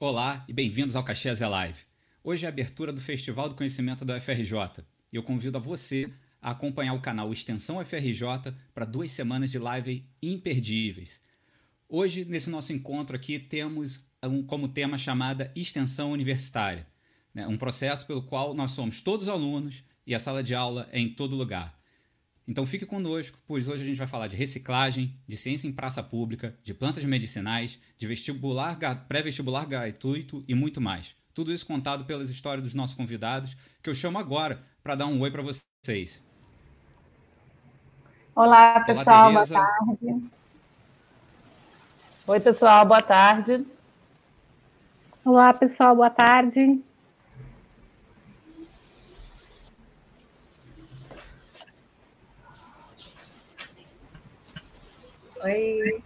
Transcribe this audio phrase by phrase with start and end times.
[0.00, 1.80] Olá e bem-vindos ao Caxias é Live.
[2.22, 6.08] Hoje é a abertura do Festival do Conhecimento da UFRJ e eu convido a você
[6.40, 11.20] a acompanhar o canal Extensão UFRJ para duas semanas de live imperdíveis.
[11.88, 16.86] Hoje, nesse nosso encontro aqui, temos um, como tema chamada Extensão Universitária,
[17.34, 17.48] né?
[17.48, 21.12] um processo pelo qual nós somos todos alunos e a sala de aula é em
[21.12, 21.76] todo lugar.
[22.48, 26.02] Então fique conosco, pois hoje a gente vai falar de reciclagem, de ciência em praça
[26.02, 31.14] pública, de plantas medicinais, de vestibular, pré-vestibular gratuito e muito mais.
[31.34, 35.20] Tudo isso contado pelas histórias dos nossos convidados, que eu chamo agora para dar um
[35.20, 36.24] oi para vocês.
[38.34, 40.30] Olá, pessoal, Olá, boa tarde.
[42.26, 43.66] Oi, pessoal, boa tarde.
[45.22, 46.82] Olá, pessoal, boa tarde.
[55.48, 56.02] Oi.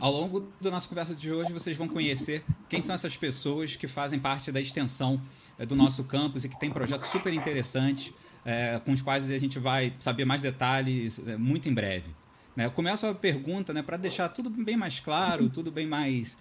[0.00, 3.86] Ao longo da nossa conversa de hoje, vocês vão conhecer quem são essas pessoas que
[3.86, 5.20] fazem parte da extensão
[5.56, 8.12] é, do nosso campus e que tem projetos super interessantes,
[8.44, 12.10] é, com os quais a gente vai saber mais detalhes é, muito em breve.
[12.56, 12.66] Né?
[12.66, 16.36] Eu começo a pergunta né, para deixar tudo bem mais claro, tudo bem mais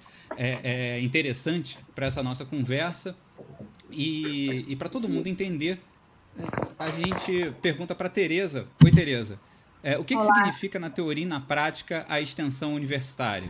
[1.02, 3.16] interessante para essa nossa conversa
[3.92, 5.80] e, e para todo mundo entender
[6.78, 8.68] a gente pergunta para Tereza.
[8.84, 9.40] Oi, Tereza.
[9.84, 13.50] É, o que, que, significa na teoria e na prática a extensão universitária?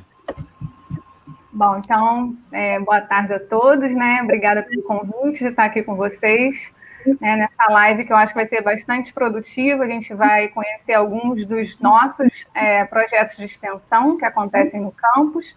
[1.52, 4.22] Bom, então, é, boa tarde a todos, né?
[4.24, 6.72] Obrigada pelo convite de estar aqui com vocês
[7.20, 9.84] né, nessa live que eu acho que vai ser bastante produtiva.
[9.84, 15.56] A gente vai conhecer alguns dos nossos é, projetos de extensão que acontecem no campus.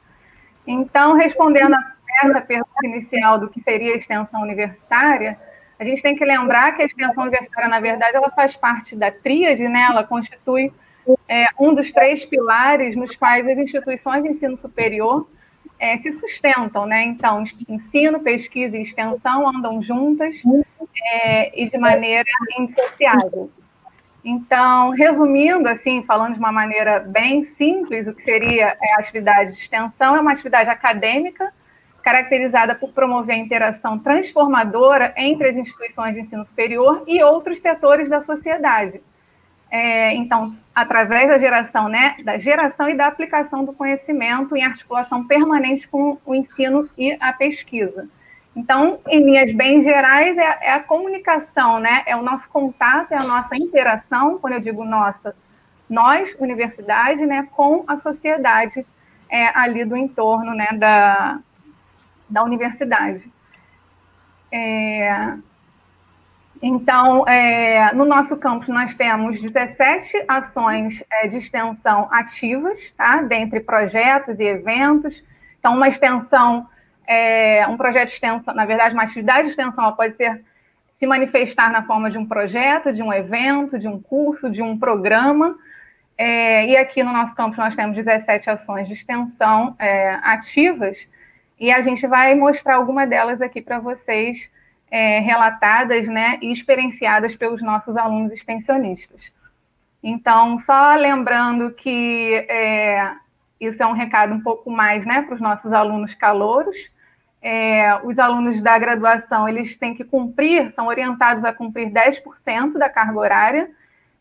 [0.66, 5.38] Então, respondendo a essa pergunta inicial do que seria a extensão universitária,
[5.80, 9.10] a gente tem que lembrar que a extensão universitária, na verdade, ela faz parte da
[9.10, 9.86] tríade, né?
[9.88, 10.70] ela constitui
[11.26, 15.26] é, um dos três pilares nos quais as instituições de ensino superior
[15.78, 16.84] é, se sustentam.
[16.84, 17.04] Né?
[17.04, 20.36] Então, ensino, pesquisa e extensão andam juntas
[21.02, 23.50] é, e de maneira indissociável.
[24.22, 29.60] Então, resumindo, assim, falando de uma maneira bem simples, o que seria a atividade de
[29.60, 31.50] extensão é uma atividade acadêmica
[32.02, 38.08] caracterizada por promover a interação transformadora entre as instituições de ensino superior e outros setores
[38.08, 39.00] da sociedade.
[39.70, 45.24] É, então, através da geração, né, da geração e da aplicação do conhecimento em articulação
[45.24, 48.08] permanente com o ensino e a pesquisa.
[48.56, 53.16] Então, em linhas bem gerais, é, é a comunicação, né, é o nosso contato, é
[53.16, 55.36] a nossa interação, quando eu digo nossa,
[55.88, 58.84] nós, universidade, né, com a sociedade
[59.30, 61.38] é, ali do entorno, né, da,
[62.30, 63.28] da universidade.
[64.52, 65.34] É,
[66.62, 73.22] então, é, no nosso campus, nós temos 17 ações é, de extensão ativas, tá?
[73.22, 75.22] dentre projetos e eventos.
[75.58, 76.66] Então, uma extensão,
[77.06, 80.42] é, um projeto de extensão, na verdade, uma atividade de extensão ela pode ser
[80.98, 84.78] se manifestar na forma de um projeto, de um evento, de um curso, de um
[84.78, 85.56] programa.
[86.18, 90.98] É, e aqui no nosso campus nós temos 17 ações de extensão é, ativas,
[91.60, 94.50] e a gente vai mostrar alguma delas aqui para vocês,
[94.90, 99.30] é, relatadas né, e experienciadas pelos nossos alunos extensionistas.
[100.02, 103.12] Então, só lembrando que é,
[103.60, 106.76] isso é um recado um pouco mais né, para os nossos alunos calouros.
[107.42, 112.88] É, os alunos da graduação, eles têm que cumprir, são orientados a cumprir 10% da
[112.88, 113.70] carga horária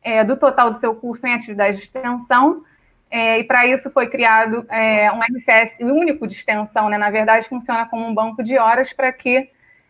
[0.04, 2.64] é, do total do seu curso em atividade de extensão,
[3.12, 6.98] é, e para isso foi criado é, um RCS único de extensão, né?
[6.98, 9.50] na verdade, funciona como um banco de horas para que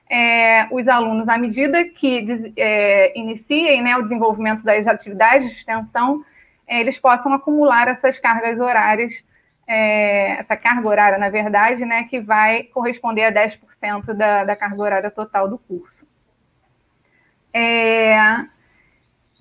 [0.09, 6.23] é, os alunos, à medida que é, iniciem né, o desenvolvimento das atividades de extensão,
[6.65, 9.23] é, eles possam acumular essas cargas horárias,
[9.67, 14.81] é, essa carga horária, na verdade, né, que vai corresponder a 10% da, da carga
[14.81, 16.07] horária total do curso.
[17.53, 18.13] É,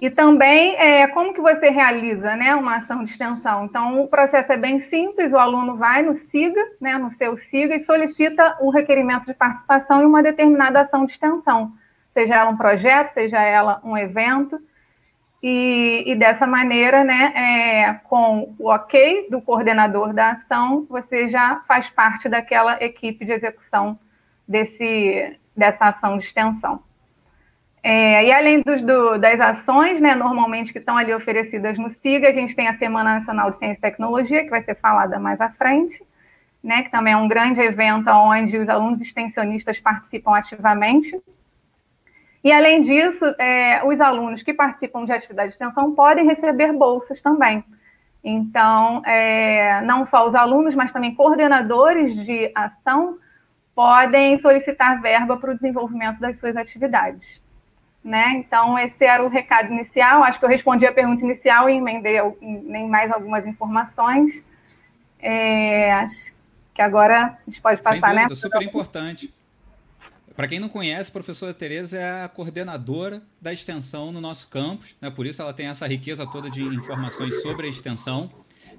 [0.00, 3.64] e também é, como que você realiza né, uma ação de extensão.
[3.64, 7.74] Então, o processo é bem simples, o aluno vai no SIGA, né, no seu SIGA,
[7.74, 11.72] e solicita o requerimento de participação em uma determinada ação de extensão,
[12.14, 14.60] seja ela um projeto, seja ela um evento.
[15.42, 21.62] E, e dessa maneira, né, é, com o ok do coordenador da ação, você já
[21.66, 23.98] faz parte daquela equipe de execução
[24.46, 26.82] desse, dessa ação de extensão.
[27.90, 32.28] É, e além dos, do, das ações, né, normalmente que estão ali oferecidas no SIGA,
[32.28, 35.40] a gente tem a Semana Nacional de Ciência e Tecnologia, que vai ser falada mais
[35.40, 35.98] à frente,
[36.62, 41.18] né, que também é um grande evento onde os alunos extensionistas participam ativamente.
[42.44, 47.22] E, além disso, é, os alunos que participam de atividade de extensão podem receber bolsas
[47.22, 47.64] também.
[48.22, 53.16] Então, é, não só os alunos, mas também coordenadores de ação
[53.74, 57.47] podem solicitar verba para o desenvolvimento das suas atividades.
[58.04, 58.36] Né?
[58.36, 60.22] Então, esse era o recado inicial.
[60.22, 64.42] Acho que eu respondi a pergunta inicial e emendei nem mais algumas informações.
[65.20, 66.32] É, acho
[66.72, 68.34] que agora a gente pode passar, Sem dúvida, né?
[68.34, 69.34] super importante.
[70.38, 74.94] Para quem não conhece, a professora Tereza é a coordenadora da extensão no nosso campus,
[75.00, 75.10] né?
[75.10, 78.30] por isso ela tem essa riqueza toda de informações sobre a extensão.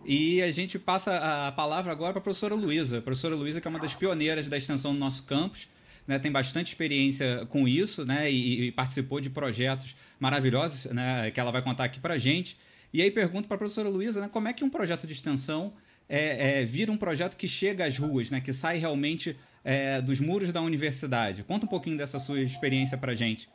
[0.06, 3.00] E a gente passa a palavra agora para a professora Luísa.
[3.00, 5.68] A professora Luísa, que é uma das pioneiras da extensão no nosso campus,
[6.10, 11.40] né, tem bastante experiência com isso né, e, e, participou de projetos maravilhosos né, que
[11.40, 12.58] ela vai contar aqui para gente.
[12.92, 15.72] E aí pergunto para a professora Luísa né, como é que um projeto de extensão
[16.10, 20.20] é, é, vira um projeto que chega às ruas, né, que sai realmente é, dos
[20.20, 21.44] muros da universidade.
[21.44, 23.48] Conta um pouquinho dessa sua experiência para gente.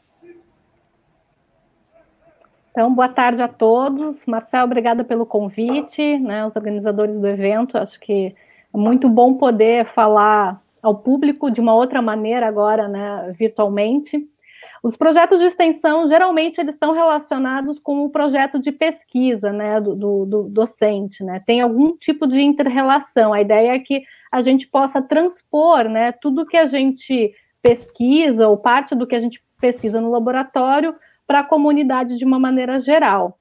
[2.70, 4.24] Então, boa tarde a todos.
[4.26, 7.76] Marcel, obrigada pelo convite, né, os organizadores do evento.
[7.76, 8.32] Acho que
[8.72, 14.28] é muito bom poder falar ao público de uma outra maneira agora, né, virtualmente.
[14.82, 19.94] Os projetos de extensão, geralmente, eles estão relacionados com o projeto de pesquisa, né, do,
[19.94, 23.32] do, do docente, né, tem algum tipo de inter-relação.
[23.32, 27.32] A ideia é que a gente possa transpor, né, tudo que a gente
[27.62, 30.94] pesquisa, ou parte do que a gente pesquisa no laboratório,
[31.26, 33.38] para a comunidade de uma maneira geral.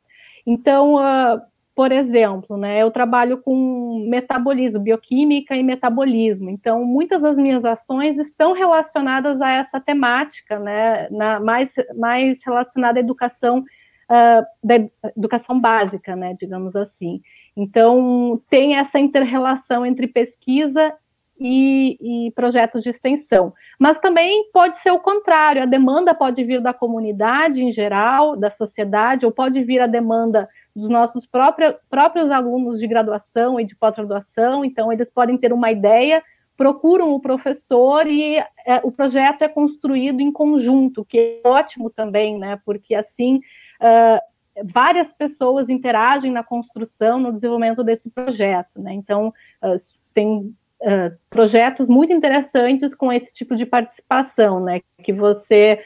[0.48, 1.42] Então, uh,
[1.76, 6.50] por exemplo, né, eu trabalho com metabolismo, bioquímica e metabolismo.
[6.50, 13.00] Então, muitas das minhas ações estão relacionadas a essa temática, né, na, mais, mais relacionada
[13.00, 14.76] à educação, uh, da
[15.18, 17.22] educação básica, né, digamos assim.
[17.58, 20.94] Então, tem essa interrelação entre pesquisa
[21.40, 23.54] e, e, projetos de extensão.
[23.80, 28.52] Mas também pode ser o contrário, a demanda pode vir da comunidade em geral, da
[28.52, 33.76] sociedade, ou pode vir a demanda dos nossos próprios, próprios alunos de graduação e de
[33.76, 36.24] pós-graduação, então eles podem ter uma ideia,
[36.58, 42.38] procuram o professor e é, o projeto é construído em conjunto, que é ótimo também,
[42.38, 42.60] né?
[42.66, 44.20] Porque assim uh,
[44.64, 48.94] várias pessoas interagem na construção, no desenvolvimento desse projeto, né?
[48.94, 49.28] Então
[49.64, 49.82] uh,
[50.14, 54.82] tem uh, projetos muito interessantes com esse tipo de participação, né?
[55.04, 55.80] Que você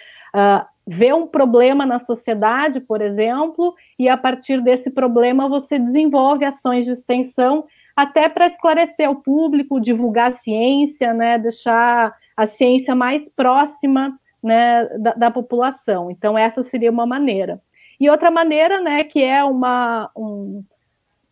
[0.87, 6.85] vê um problema na sociedade, por exemplo, e a partir desse problema você desenvolve ações
[6.85, 13.27] de extensão até para esclarecer o público, divulgar a ciência, né, deixar a ciência mais
[13.35, 16.09] próxima né, da, da, população.
[16.09, 17.59] Então, essa seria uma maneira.
[17.99, 20.63] E outra maneira, né, que é uma, um,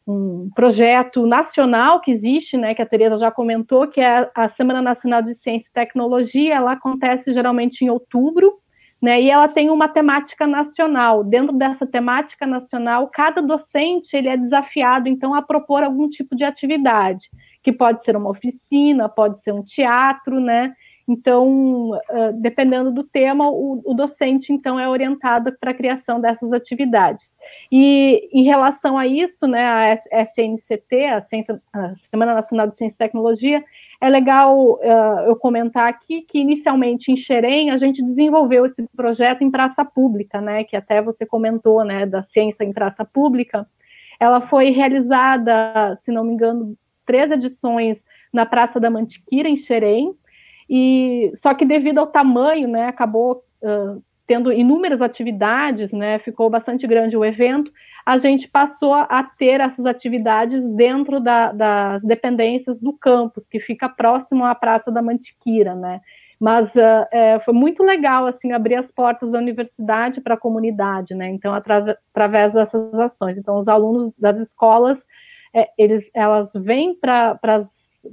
[0.08, 4.82] um projeto nacional que existe, né, que a Tereza já comentou, que é a Semana
[4.82, 8.60] Nacional de Ciência e Tecnologia, ela acontece geralmente em outubro,
[9.02, 9.22] né?
[9.22, 11.24] E ela tem uma temática nacional.
[11.24, 16.44] Dentro dessa temática nacional, cada docente ele é desafiado então a propor algum tipo de
[16.44, 17.30] atividade,
[17.62, 20.74] que pode ser uma oficina, pode ser um teatro, né?
[21.08, 21.92] Então,
[22.40, 27.28] dependendo do tema, o, o, docente então é orientado para a criação dessas atividades.
[27.72, 32.96] E em relação a isso, né, a SNCT, a, Ciência, a Semana Nacional de Ciência
[32.96, 33.64] e Tecnologia,
[34.02, 39.44] é legal uh, eu comentar aqui que inicialmente em Xerém a gente desenvolveu esse projeto
[39.44, 43.68] em praça pública, né, que até você comentou, né, da ciência em praça pública.
[44.20, 46.76] Ela foi realizada, se não me engano,
[47.06, 47.98] três edições
[48.34, 50.14] na Praça da Mantiqueira em Xerém,
[50.70, 56.88] e só que devido ao tamanho, né, acabou uh, tendo inúmeras atividades, né, ficou bastante
[56.88, 57.72] grande o evento,
[58.06, 63.90] a gente passou a ter essas atividades dentro da, das dependências do campus, que fica
[63.90, 66.02] próximo à Praça da Mantiqueira, né?
[66.40, 71.16] Mas uh, é, foi muito legal, assim, abrir as portas da universidade para a comunidade,
[71.16, 71.30] né?
[71.30, 73.38] Então, através dessas ações.
[73.38, 75.00] Então, os alunos das escolas,
[75.52, 77.40] é, eles, elas vêm para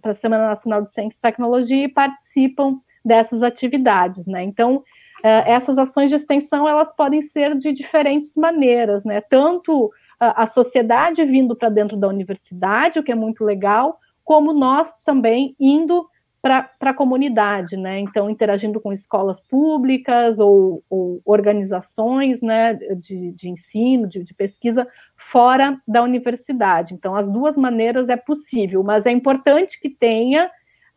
[0.05, 4.43] a Semana Nacional de Ciência e Tecnologia e participam dessas atividades, né?
[4.43, 4.83] Então,
[5.23, 9.21] essas ações de extensão elas podem ser de diferentes maneiras, né?
[9.21, 14.53] Tanto a, a sociedade vindo para dentro da universidade, o que é muito legal, como
[14.53, 16.07] nós também indo
[16.43, 18.01] para a comunidade, né?
[18.01, 24.85] Então, interagindo com escolas públicas ou, ou organizações né, de, de ensino, de, de, pesquisa
[25.31, 26.95] fora da universidade.
[26.95, 30.51] Então, as duas maneiras é possível, mas é importante que tenha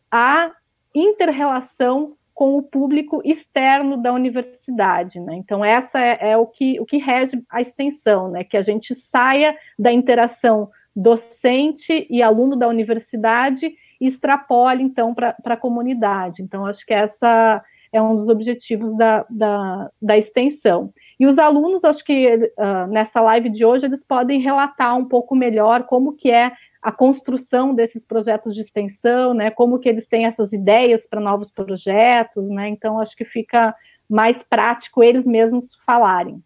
[0.10, 0.51] a
[0.96, 5.36] interrelação com o público externo da universidade, né?
[5.36, 8.44] Então essa é, é, o que o que rege a extensão, né?
[8.44, 15.36] Que a gente saia da interação docente e aluno da universidade e extrapole então para
[15.46, 16.42] a comunidade.
[16.42, 20.94] Então acho que essa é um dos objetivos da, da, da extensão.
[21.19, 25.36] E os alunos, acho que uh, nessa live de hoje, eles podem relatar um pouco
[25.36, 29.50] melhor como que é a construção desses projetos de extensão, né?
[29.50, 32.69] Como que eles têm essas ideias para novos projetos, né?
[32.69, 33.74] Então, acho que fica
[34.07, 36.43] mais prático eles mesmos falarem.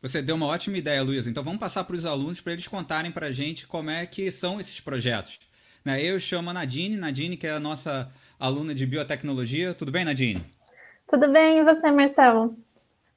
[0.00, 1.30] Você deu uma ótima ideia, Luísa.
[1.30, 4.30] Então, vamos passar para os alunos para eles contarem para a gente como é que
[4.30, 5.40] são esses projetos.
[5.84, 6.02] Né?
[6.04, 9.74] Eu chamo a Nadine, Nadine, que é a nossa aluna de biotecnologia.
[9.74, 10.40] Tudo bem, Nadine?
[11.08, 12.56] Tudo bem, e você, Marcelo?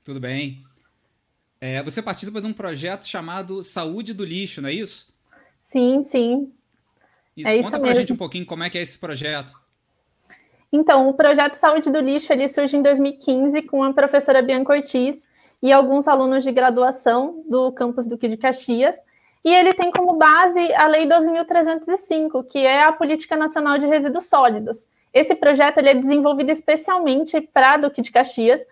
[0.05, 0.63] Tudo bem.
[1.59, 5.12] É, você participa de um projeto chamado Saúde do Lixo, não é isso?
[5.63, 6.53] Sim, sim.
[7.35, 9.59] Isso, é conta isso pra gente um pouquinho como é que é esse projeto.
[10.71, 15.27] Então, o projeto Saúde do Lixo ele surge em 2015 com a professora Bianca Ortiz
[15.59, 18.95] e alguns alunos de graduação do campus Duque de Caxias.
[19.43, 24.25] E ele tem como base a Lei 12.305, que é a Política Nacional de Resíduos
[24.25, 24.88] Sólidos.
[25.12, 28.63] Esse projeto ele é desenvolvido especialmente para Duque de Caxias,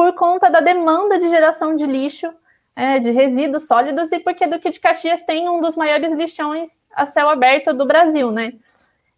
[0.00, 2.26] por conta da demanda de geração de lixo,
[2.74, 7.04] é, de resíduos sólidos, e porque Duque de Caxias tem um dos maiores lixões a
[7.04, 8.54] céu aberto do Brasil, né?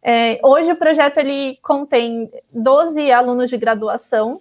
[0.03, 4.41] É, hoje o projeto ele contém 12 alunos de graduação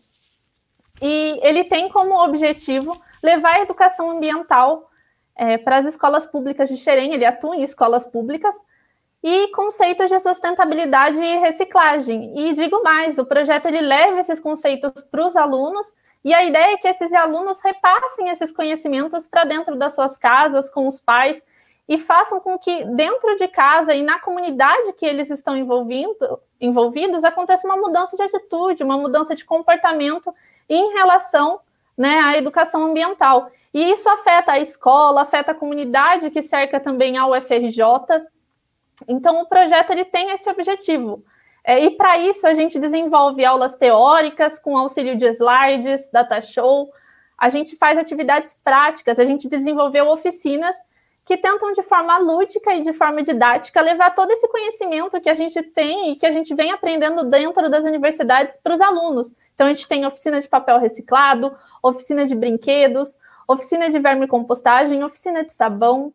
[1.00, 4.90] e ele tem como objetivo levar a educação ambiental
[5.36, 8.56] é, para as escolas públicas de Xerém, ele atua em escolas públicas,
[9.24, 12.34] e conceitos de sustentabilidade e reciclagem.
[12.36, 16.74] E digo mais, o projeto ele leva esses conceitos para os alunos e a ideia
[16.74, 21.44] é que esses alunos repassem esses conhecimentos para dentro das suas casas, com os pais,
[21.88, 27.68] e façam com que dentro de casa e na comunidade que eles estão envolvidos aconteça
[27.68, 30.34] uma mudança de atitude, uma mudança de comportamento
[30.70, 31.60] em relação
[31.98, 33.52] né, à educação ambiental.
[33.74, 37.82] E isso afeta a escola, afeta a comunidade que cerca também a UFRJ.
[39.08, 41.24] Então, o projeto ele tem esse objetivo
[41.64, 46.92] é, e para isso a gente desenvolve aulas teóricas com auxílio de slides, data show,
[47.38, 50.76] a gente faz atividades práticas, a gente desenvolveu oficinas
[51.24, 55.36] que tentam de forma lúdica e de forma didática levar todo esse conhecimento que a
[55.36, 59.34] gente tem e que a gente vem aprendendo dentro das universidades para os alunos.
[59.54, 65.44] Então a gente tem oficina de papel reciclado, oficina de brinquedos, oficina de vermicompostagem, oficina
[65.44, 66.12] de sabão.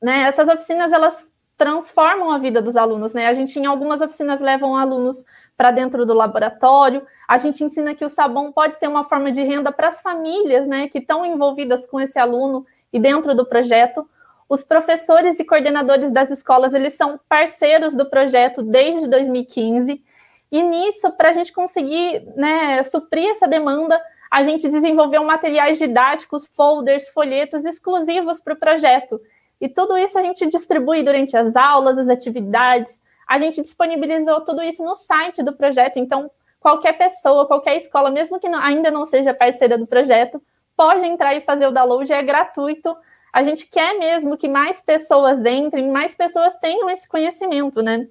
[0.00, 0.22] Né?
[0.22, 1.28] Essas oficinas elas
[1.60, 3.26] transformam a vida dos alunos, né?
[3.26, 5.26] A gente em algumas oficinas levam alunos
[5.58, 9.42] para dentro do laboratório, a gente ensina que o sabão pode ser uma forma de
[9.42, 14.08] renda para as famílias, né, que estão envolvidas com esse aluno e dentro do projeto.
[14.48, 20.02] Os professores e coordenadores das escolas, eles são parceiros do projeto desde 2015.
[20.50, 24.00] E nisso, para a gente conseguir né, suprir essa demanda,
[24.30, 29.20] a gente desenvolveu materiais didáticos, folders, folhetos exclusivos para o projeto.
[29.60, 33.02] E tudo isso a gente distribui durante as aulas, as atividades.
[33.26, 35.98] A gente disponibilizou tudo isso no site do projeto.
[35.98, 40.42] Então, qualquer pessoa, qualquer escola, mesmo que não, ainda não seja parceira do projeto,
[40.76, 42.96] pode entrar e fazer o download, é gratuito.
[43.32, 48.08] A gente quer mesmo que mais pessoas entrem, mais pessoas tenham esse conhecimento, né?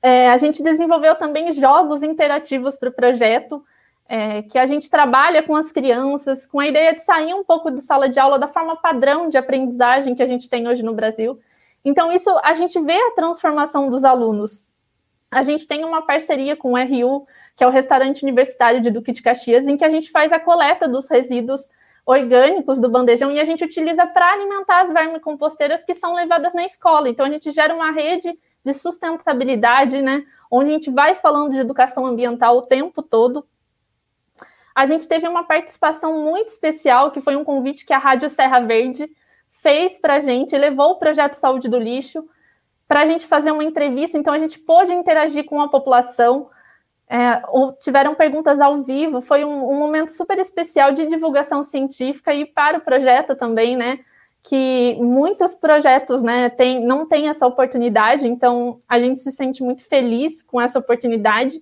[0.00, 3.64] É, a gente desenvolveu também jogos interativos para o projeto
[4.08, 7.70] é, que a gente trabalha com as crianças, com a ideia de sair um pouco
[7.70, 10.94] de sala de aula da forma padrão de aprendizagem que a gente tem hoje no
[10.94, 11.38] Brasil.
[11.84, 14.64] Então, isso a gente vê a transformação dos alunos.
[15.30, 19.12] A gente tem uma parceria com o RU, que é o restaurante universitário de Duque
[19.12, 21.68] de Caxias, em que a gente faz a coleta dos resíduos
[22.06, 26.64] orgânicos do bandejão e a gente utiliza para alimentar as vermicomposteiras que são levadas na
[26.64, 27.10] escola.
[27.10, 30.24] Então, a gente gera uma rede de sustentabilidade, né?
[30.50, 33.46] Onde a gente vai falando de educação ambiental o tempo todo
[34.78, 38.60] a gente teve uma participação muito especial, que foi um convite que a Rádio Serra
[38.60, 39.10] Verde
[39.50, 42.24] fez para a gente, levou o projeto Saúde do Lixo
[42.86, 44.16] para a gente fazer uma entrevista.
[44.16, 46.48] Então, a gente pôde interagir com a população.
[47.08, 47.42] É,
[47.80, 52.78] tiveram perguntas ao vivo, foi um, um, momento super especial de divulgação científica e para
[52.78, 53.98] o projeto também, né?
[54.44, 59.82] Que muitos projetos né, tem, não têm essa oportunidade, então a gente se sente muito
[59.82, 61.60] feliz com essa oportunidade.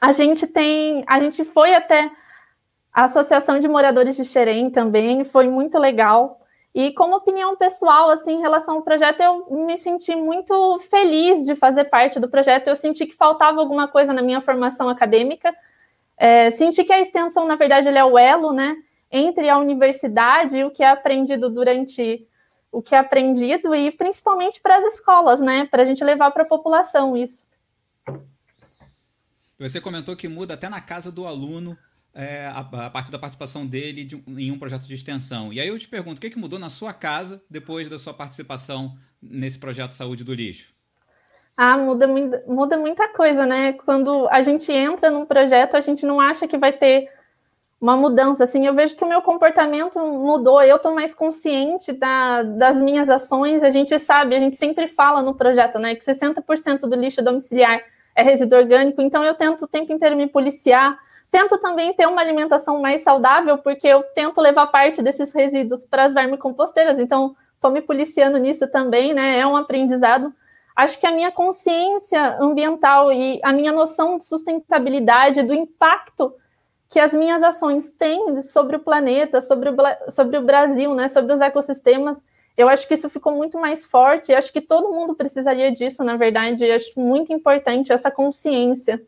[0.00, 2.10] A gente tem, a gente foi até
[2.92, 6.40] a Associação de Moradores de Xerém também, foi muito legal.
[6.74, 11.54] E como opinião pessoal, assim, em relação ao projeto, eu me senti muito feliz de
[11.54, 12.68] fazer parte do projeto.
[12.68, 15.54] Eu senti que faltava alguma coisa na minha formação acadêmica.
[16.18, 18.76] É, senti que a extensão, na verdade, é o elo, né,
[19.10, 22.26] entre a universidade e o que é aprendido durante
[22.70, 26.42] o que é aprendido e principalmente para as escolas, né, para a gente levar para
[26.42, 27.46] a população isso.
[29.58, 31.76] Você comentou que muda até na casa do aluno
[32.14, 35.52] é, a, a, partir da participação dele de, em um projeto de extensão.
[35.52, 38.14] E aí eu te pergunto, o que, que mudou na sua casa depois da sua
[38.14, 40.74] participação nesse projeto Saúde do Lixo?
[41.56, 42.06] Ah, muda,
[42.46, 43.72] muda muita coisa, né?
[43.72, 47.08] Quando a gente entra num projeto, a gente não acha que vai ter
[47.80, 52.42] uma mudança, assim, eu vejo que o meu comportamento mudou, eu estou mais consciente da,
[52.42, 56.80] das minhas ações, a gente sabe, a gente sempre fala no projeto, né, que 60%
[56.80, 57.82] do lixo domiciliar
[58.16, 60.98] é resíduo orgânico, então eu tento o tempo inteiro me policiar,
[61.30, 66.04] tento também ter uma alimentação mais saudável, porque eu tento levar parte desses resíduos para
[66.04, 70.32] as vermicomposteiras, então estou me policiando nisso também, né, é um aprendizado,
[70.74, 76.34] acho que a minha consciência ambiental e a minha noção de sustentabilidade, do impacto
[76.88, 79.74] que as minhas ações têm sobre o planeta, sobre o,
[80.10, 82.24] sobre o Brasil, né, sobre os ecossistemas.
[82.56, 84.32] Eu acho que isso ficou muito mais forte.
[84.32, 86.64] Acho que todo mundo precisaria disso, na verdade.
[86.64, 89.04] Eu acho muito importante essa consciência.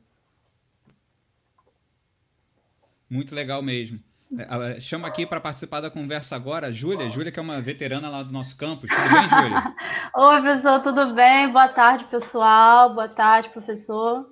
[3.08, 3.98] Muito legal mesmo.
[4.36, 7.08] É, chama aqui para participar da conversa agora a Júlia.
[7.08, 8.90] Júlia, que é uma veterana lá do nosso campus.
[8.90, 9.74] Tudo bem, Júlia?
[10.14, 11.50] Oi, professor, tudo bem?
[11.50, 12.92] Boa tarde, pessoal.
[12.92, 14.28] Boa tarde, professor.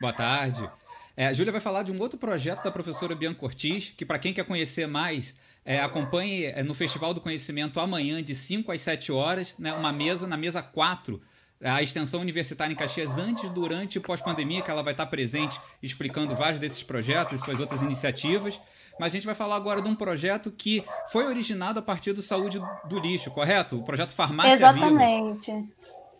[0.00, 0.66] Boa tarde.
[1.14, 4.18] É, a Júlia vai falar de um outro projeto da professora Bianca Ortiz, que para
[4.18, 8.80] quem quer conhecer mais, é, acompanhe é, no Festival do Conhecimento amanhã, de 5 às
[8.80, 11.20] 7 horas, né, uma mesa, na mesa 4,
[11.64, 16.34] a extensão universitária em Caxias antes, durante e pós-pandemia, que ela vai estar presente explicando
[16.34, 18.60] vários desses projetos e suas outras iniciativas.
[18.98, 22.20] Mas a gente vai falar agora de um projeto que foi originado a partir do
[22.20, 23.78] Saúde do Lixo, correto?
[23.78, 25.52] O projeto Farmácia Exatamente.
[25.52, 25.68] Viva.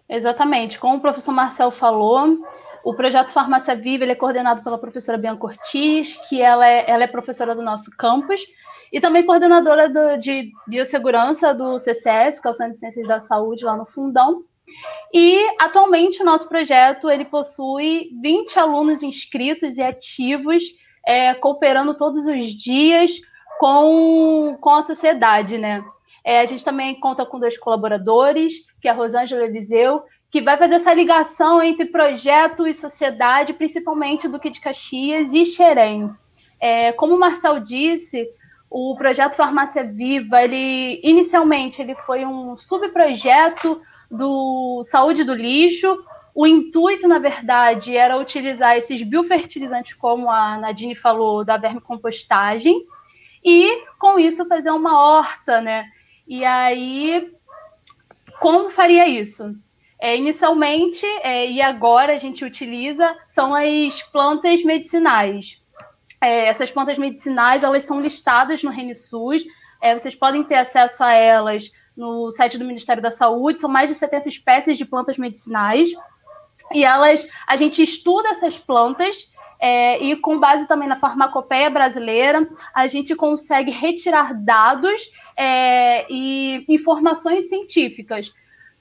[0.08, 0.78] Exatamente.
[0.78, 2.38] Como o professor Marcel falou,
[2.84, 7.06] o projeto Farmácia Viva é coordenado pela professora Bianca Ortiz, que ela é, ela é
[7.06, 8.40] professora do nosso campus,
[8.92, 13.18] e também coordenadora do, de biossegurança do CCS, que é o Centro de Ciências da
[13.18, 14.44] Saúde, lá no Fundão.
[15.12, 20.62] E atualmente o nosso projeto ele possui 20 alunos inscritos e ativos,
[21.06, 23.12] é, cooperando todos os dias
[23.58, 25.82] com, com a sociedade, né?
[26.24, 30.56] É, a gente também conta com dois colaboradores, que é a Rosângela Eliseu, que vai
[30.56, 36.10] fazer essa ligação entre projeto e sociedade, principalmente do de Caxias e Xerém.
[36.60, 38.28] É, como o Marcel disse,
[38.74, 46.02] o projeto Farmácia Viva, ele inicialmente ele foi um subprojeto do Saúde do Lixo.
[46.34, 52.86] O intuito, na verdade, era utilizar esses biofertilizantes, como a Nadine falou, da vermicompostagem,
[53.44, 55.84] e com isso fazer uma horta, né?
[56.26, 57.30] E aí,
[58.40, 59.54] como faria isso?
[60.00, 65.61] É, inicialmente, é, e agora a gente utiliza, são as plantas medicinais.
[66.22, 69.44] É, essas plantas medicinais, elas são listadas no RNSUS,
[69.80, 73.90] é, vocês podem ter acesso a elas no site do Ministério da Saúde, são mais
[73.90, 75.92] de 70 espécies de plantas medicinais,
[76.72, 82.48] e elas, a gente estuda essas plantas, é, e com base também na farmacopeia brasileira,
[82.72, 88.32] a gente consegue retirar dados é, e informações científicas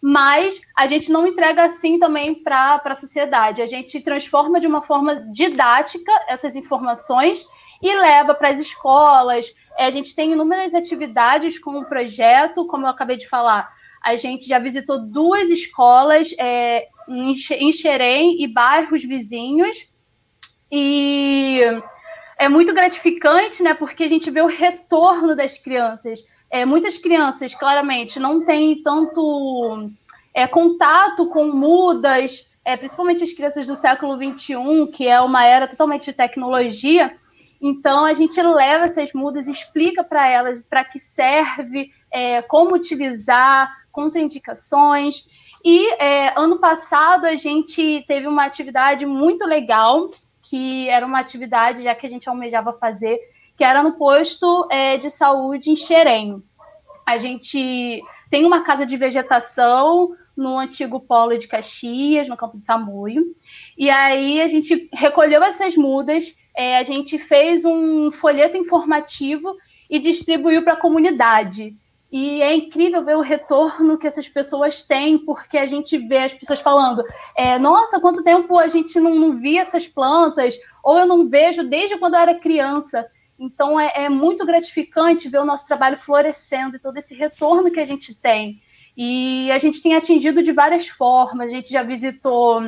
[0.02, 3.62] mas a gente não entrega assim também para a sociedade.
[3.62, 7.46] A gente transforma de uma forma didática essas informações
[7.82, 9.54] e leva para as escolas.
[9.78, 13.72] É, a gente tem inúmeras atividades com o projeto, como eu acabei de falar.
[14.04, 19.88] A gente já visitou duas escolas é, em Xerém e bairros vizinhos.
[20.72, 21.62] E
[22.40, 23.76] é muito gratificante, né?
[23.76, 29.90] Porque a gente vê o retorno das crianças é, muitas crianças, claramente, não têm tanto
[30.34, 35.68] é, contato com mudas, é, principalmente as crianças do século XXI, que é uma era
[35.68, 37.16] totalmente de tecnologia.
[37.62, 43.72] Então, a gente leva essas mudas, explica para elas para que serve, é, como utilizar,
[43.92, 45.26] contraindicações.
[45.64, 50.12] E é, ano passado a gente teve uma atividade muito legal,
[50.42, 53.18] que era uma atividade já que a gente almejava fazer,
[53.62, 56.42] que era no posto é, de saúde em Xerém.
[57.06, 62.64] A gente tem uma casa de vegetação no antigo polo de Caxias, no campo de
[62.64, 63.24] Tamoio.
[63.78, 69.56] E aí a gente recolheu essas mudas, é, a gente fez um folheto informativo
[69.88, 71.78] e distribuiu para a comunidade.
[72.12, 76.34] E é incrível ver o retorno que essas pessoas têm, porque a gente vê as
[76.34, 77.04] pessoas falando:
[77.38, 81.62] é, nossa, quanto tempo a gente não, não via essas plantas, ou eu não vejo
[81.64, 83.08] desde quando eu era criança.
[83.42, 87.80] Então é, é, muito gratificante ver o nosso trabalho florescendo e todo esse retorno que
[87.80, 88.62] a gente tem.
[88.96, 91.48] E a gente tem atingido de várias formas.
[91.48, 92.62] A gente já visitou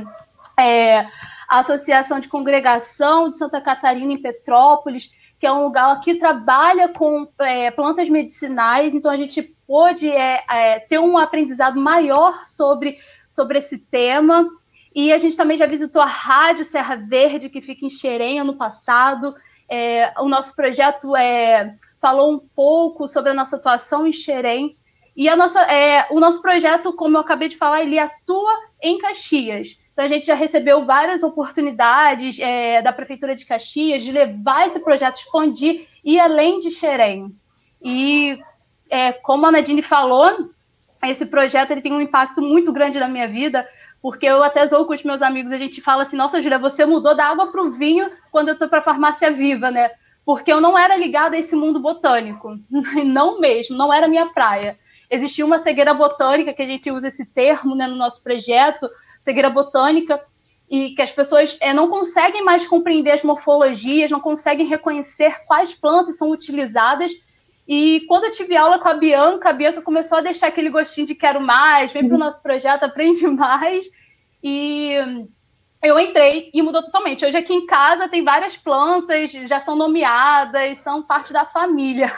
[0.59, 1.01] é,
[1.47, 6.87] a Associação de Congregação de Santa Catarina em Petrópolis, que é um lugar que trabalha
[6.89, 8.95] com é, plantas medicinais.
[8.95, 12.97] Então a gente pôde é, é, ter um aprendizado maior sobre,
[13.29, 14.49] sobre esse tema.
[14.95, 18.55] E a gente também já visitou a Rádio Serra Verde, que fica em Xerém, ano
[18.55, 19.35] passado.
[19.75, 24.75] É, o nosso projeto é, falou um pouco sobre a nossa atuação em Xerém.
[25.15, 28.99] E a nossa, é, o nosso projeto, como eu acabei de falar, ele atua em
[28.99, 29.79] Caxias.
[29.91, 34.79] Então, a gente já recebeu várias oportunidades é, da Prefeitura de Caxias de levar esse
[34.79, 37.35] projeto, expandir e além de Xerém.
[37.81, 38.37] E,
[38.91, 40.51] é, como a Nadine falou,
[41.03, 43.67] esse projeto ele tem um impacto muito grande na minha vida,
[44.03, 46.85] porque eu até zoo com os meus amigos, a gente fala assim, nossa, Júlia, você
[46.85, 49.91] mudou da água para o vinho quando eu estou para a farmácia viva, né?
[50.25, 52.57] Porque eu não era ligada a esse mundo botânico,
[53.05, 54.75] não mesmo, não era minha praia.
[55.07, 58.89] Existia uma cegueira botânica, que a gente usa esse termo né, no nosso projeto,
[59.21, 60.19] cegueira botânica,
[60.67, 65.75] e que as pessoas é, não conseguem mais compreender as morfologias, não conseguem reconhecer quais
[65.75, 67.11] plantas são utilizadas.
[67.67, 71.05] E quando eu tive aula com a Bianca, a Bianca começou a deixar aquele gostinho
[71.05, 73.85] de quero mais, vem para o nosso projeto, aprende mais.
[74.43, 74.97] E
[75.83, 77.25] eu entrei e mudou totalmente.
[77.25, 82.11] Hoje aqui em casa tem várias plantas, já são nomeadas, são parte da família.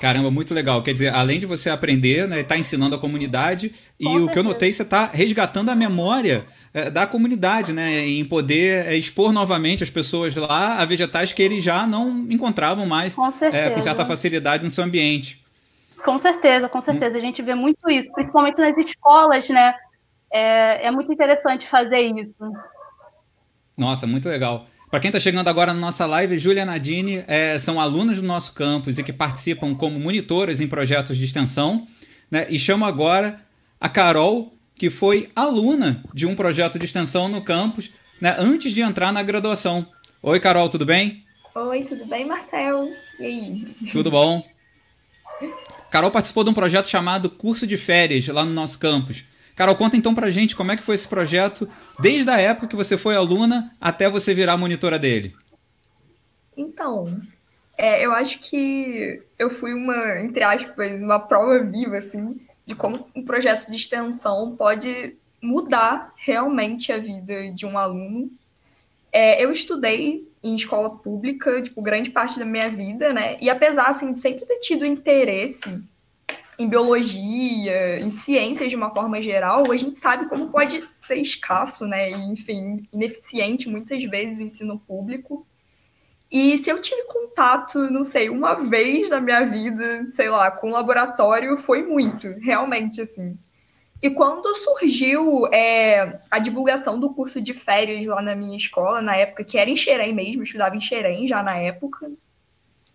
[0.00, 0.82] Caramba, muito legal.
[0.82, 4.24] Quer dizer, além de você aprender, né, tá ensinando a comunidade Com e certeza.
[4.24, 8.88] o que eu notei, você está resgatando a memória é, da comunidade, né, em poder
[8.88, 13.24] é, expor novamente as pessoas lá a vegetais que eles já não encontravam mais com,
[13.52, 15.40] é, com certa facilidade no seu ambiente.
[16.04, 17.16] Com certeza, com certeza.
[17.16, 19.72] A gente vê muito isso, principalmente nas escolas, né?
[20.32, 22.52] É, é muito interessante fazer isso.
[23.76, 24.66] Nossa, muito legal.
[24.90, 28.26] Para quem está chegando agora na nossa live, Júlia e Nadine é, são alunas do
[28.26, 31.86] nosso campus e que participam como monitoras em projetos de extensão.
[32.30, 32.46] Né?
[32.50, 33.40] E chamo agora
[33.80, 37.90] a Carol, que foi aluna de um projeto de extensão no campus
[38.20, 39.86] né, antes de entrar na graduação.
[40.22, 41.24] Oi, Carol, tudo bem?
[41.54, 42.88] Oi, tudo bem, Marcel?
[43.18, 43.76] E aí?
[43.92, 44.46] Tudo bom.
[45.90, 49.24] Carol participou de um projeto chamado Curso de Férias lá no nosso campus.
[49.54, 51.68] Carol, conta então pra gente como é que foi esse projeto,
[52.00, 55.34] desde a época que você foi aluna até você virar monitora dele.
[56.56, 57.20] Então,
[57.76, 63.06] é, eu acho que eu fui uma, entre aspas, uma prova viva, assim, de como
[63.14, 68.30] um projeto de extensão pode mudar realmente a vida de um aluno.
[69.12, 73.36] É, eu estudei em escola pública, tipo, grande parte da minha vida, né?
[73.40, 75.82] E apesar, assim, de sempre ter tido interesse
[76.62, 81.86] em biologia, em ciências de uma forma geral, a gente sabe como pode ser escasso,
[81.86, 82.10] né?
[82.10, 85.46] E, enfim, ineficiente muitas vezes o ensino público.
[86.30, 90.68] E se eu tive contato, não sei, uma vez na minha vida, sei lá, com
[90.68, 93.36] o laboratório, foi muito, realmente, assim.
[94.00, 99.16] E quando surgiu é, a divulgação do curso de férias lá na minha escola, na
[99.16, 102.10] época, que era em Xerém mesmo, eu estudava em Xerém já na época,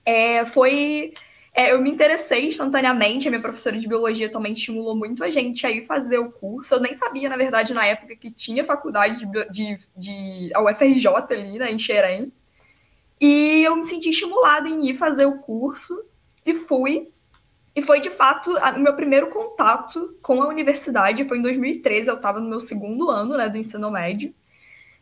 [0.05, 1.13] é, foi
[1.57, 5.65] é, eu me interessei instantaneamente, a minha professora de biologia também estimulou muito a gente
[5.65, 6.75] a ir fazer o curso.
[6.75, 11.07] Eu nem sabia, na verdade, na época que tinha faculdade de, de, de a UFRJ
[11.31, 12.31] ali, né, em Xerém.
[13.19, 15.99] E eu me senti estimulada em ir fazer o curso
[16.45, 17.09] e fui.
[17.75, 21.27] E foi, de fato, o meu primeiro contato com a universidade.
[21.27, 24.31] Foi em 2013, eu estava no meu segundo ano né, do ensino médio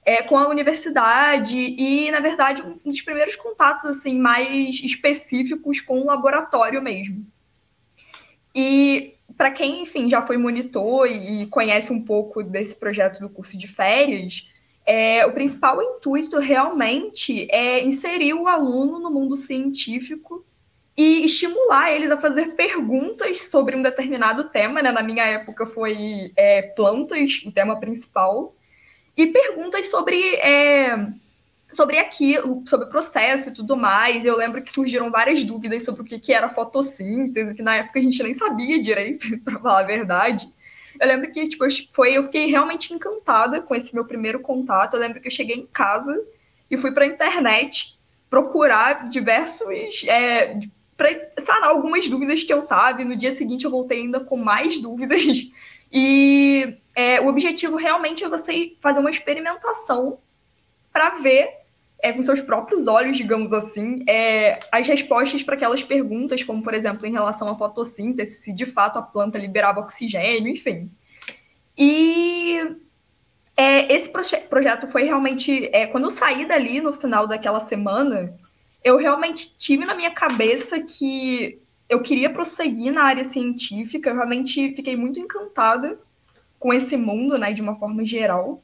[0.05, 6.01] é, com a universidade e, na verdade, um dos primeiros contatos assim mais específicos com
[6.01, 7.25] o laboratório mesmo.
[8.53, 13.57] E para quem, enfim, já foi monitor e conhece um pouco desse projeto do curso
[13.57, 14.47] de férias,
[14.85, 20.45] é, o principal intuito realmente é inserir o aluno no mundo científico
[20.95, 24.81] e estimular eles a fazer perguntas sobre um determinado tema.
[24.81, 24.91] Né?
[24.91, 28.55] Na minha época foi é, plantas, o tema principal
[29.17, 31.07] e perguntas sobre, é,
[31.73, 34.25] sobre aquilo, sobre o processo e tudo mais.
[34.25, 37.99] Eu lembro que surgiram várias dúvidas sobre o que, que era fotossíntese, que na época
[37.99, 40.49] a gente nem sabia direito, para falar a verdade.
[40.99, 44.93] Eu lembro que tipo, foi, eu fiquei realmente encantada com esse meu primeiro contato.
[44.93, 46.17] Eu lembro que eu cheguei em casa
[46.69, 47.97] e fui para a internet
[48.29, 50.03] procurar diversos.
[50.07, 50.59] É,
[50.97, 54.37] para sanar algumas dúvidas que eu tava, e no dia seguinte eu voltei ainda com
[54.37, 55.23] mais dúvidas.
[55.97, 60.19] E é, o objetivo realmente é você fazer uma experimentação
[60.91, 61.49] para ver
[61.99, 66.73] é, com seus próprios olhos, digamos assim, é, as respostas para aquelas perguntas, como por
[66.73, 70.89] exemplo em relação à fotossíntese, se de fato a planta liberava oxigênio, enfim.
[71.77, 72.77] E
[73.57, 75.69] é, esse proje projeto foi realmente.
[75.73, 78.33] É, quando eu saí dali no final daquela semana,
[78.83, 84.73] eu realmente tive na minha cabeça que eu queria prosseguir na área científica, eu realmente
[84.75, 85.99] fiquei muito encantada
[86.65, 88.63] com esse mundo, né, de uma forma geral.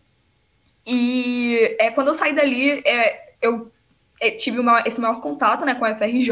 [0.84, 3.72] E é, quando eu saí dali, é, eu
[4.20, 6.32] é, tive uma, esse maior contato né, com a FRJ,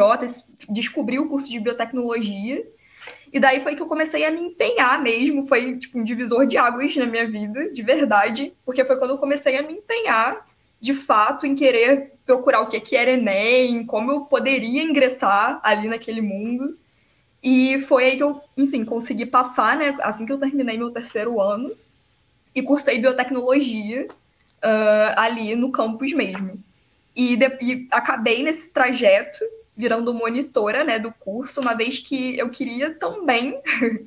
[0.67, 2.65] descobri o curso de biotecnologia,
[3.31, 6.57] e daí foi que eu comecei a me empenhar mesmo, foi tipo um divisor de
[6.57, 10.47] águas na minha vida, de verdade, porque foi quando eu comecei a me empenhar,
[10.81, 15.87] de fato, em querer procurar o que, que era Enem, como eu poderia ingressar ali
[15.87, 16.75] naquele mundo.
[17.41, 19.95] E foi aí que eu, enfim, consegui passar, né?
[20.01, 21.71] Assim que eu terminei meu terceiro ano.
[22.53, 26.61] e cursei biotecnologia uh, ali no campus mesmo.
[27.15, 29.39] E, de, e, acabei nesse trajeto
[29.79, 33.61] virando monitora né, do curso, uma vez que eu queria também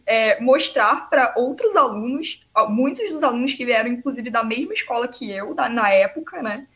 [0.04, 5.30] é, mostrar para outros alunos, muitos dos alunos que vieram, inclusive, da mesma escola que
[5.30, 6.66] eu, da, na época, né,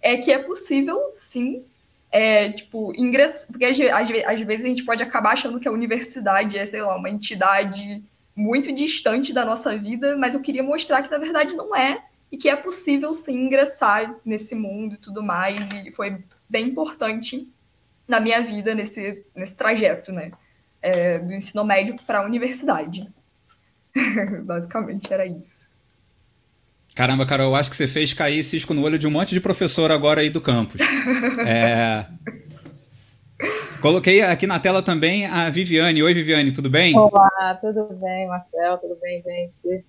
[0.00, 1.64] é que é possível, sim,
[2.10, 5.72] é, tipo, ingressar, porque às, às, às vezes a gente pode acabar achando que a
[5.72, 8.02] universidade é, sei lá, uma entidade
[8.34, 12.36] muito distante da nossa vida, mas eu queria mostrar que na verdade não é, e
[12.36, 17.48] que é possível sim ingressar nesse mundo e tudo mais, e foi bem importante
[18.06, 20.32] na minha vida nesse, nesse trajeto, né?
[20.82, 23.10] É, do ensino médio para a universidade.
[24.44, 25.68] Basicamente era isso.
[26.96, 29.40] Caramba, Carol, eu acho que você fez cair cisco no olho de um monte de
[29.40, 30.80] professor agora aí do campus.
[31.46, 32.06] é...
[33.82, 36.02] Coloquei aqui na tela também a Viviane.
[36.02, 36.96] Oi, Viviane, tudo bem?
[36.96, 38.78] Olá, tudo bem, Marcel?
[38.78, 39.84] Tudo bem, gente?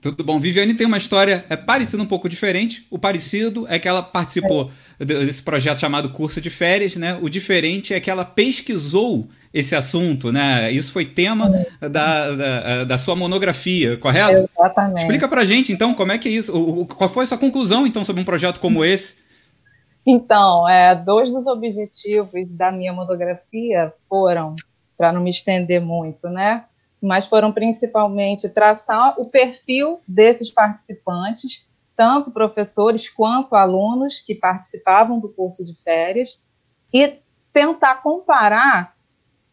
[0.00, 0.38] Tudo bom.
[0.38, 2.86] Viviane tem uma história é, parecida um pouco diferente.
[2.90, 5.04] O parecido é que ela participou é.
[5.04, 7.18] desse projeto chamado Curso de Férias, né?
[7.20, 10.70] O diferente é que ela pesquisou esse assunto, né?
[10.70, 11.88] Isso foi tema é.
[11.88, 14.48] da, da, da, sua monografia, correto?
[14.56, 15.00] Exatamente.
[15.00, 16.56] Explica pra gente, então, como é que é isso?
[16.56, 19.16] O, qual foi a sua conclusão, então, sobre um projeto como esse?
[20.06, 24.54] Então, é, dois dos objetivos da minha monografia foram,
[24.96, 26.64] para não me estender muito, né?
[27.00, 35.28] Mas foram principalmente traçar o perfil desses participantes, tanto professores quanto alunos que participavam do
[35.28, 36.40] curso de férias,
[36.92, 37.18] e
[37.52, 38.94] tentar comparar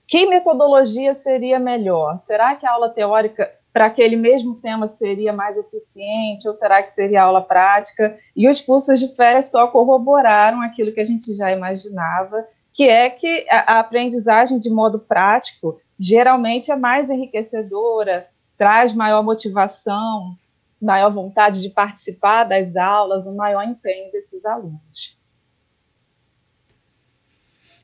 [0.08, 2.19] que metodologia seria melhor.
[2.19, 6.89] Será que a aula teórica para aquele mesmo tema seria mais eficiente ou será que
[6.89, 8.17] seria aula prática?
[8.36, 13.10] E os cursos de férias só corroboraram aquilo que a gente já imaginava, que é
[13.10, 18.27] que a aprendizagem de modo prático geralmente é mais enriquecedora,
[18.58, 20.38] traz maior motivação,
[20.81, 25.17] maior vontade de participar das aulas, um maior empenho desses alunos.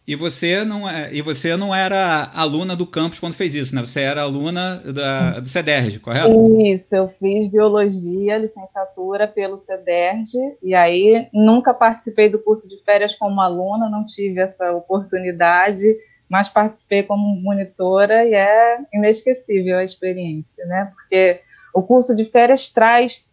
[0.06, 3.82] E você não é, e você não era aluna do campus quando fez isso, né?
[3.82, 6.62] Você era aluna da, do CEDERJ, correto?
[6.62, 13.16] Isso, eu fiz biologia, licenciatura pelo CEDERJ, e aí nunca participei do curso de férias
[13.16, 15.86] como aluna, não tive essa oportunidade
[16.32, 20.90] mas participei como monitora e é inesquecível a experiência, né?
[20.96, 21.42] Porque
[21.76, 23.28] o curso de férias traz.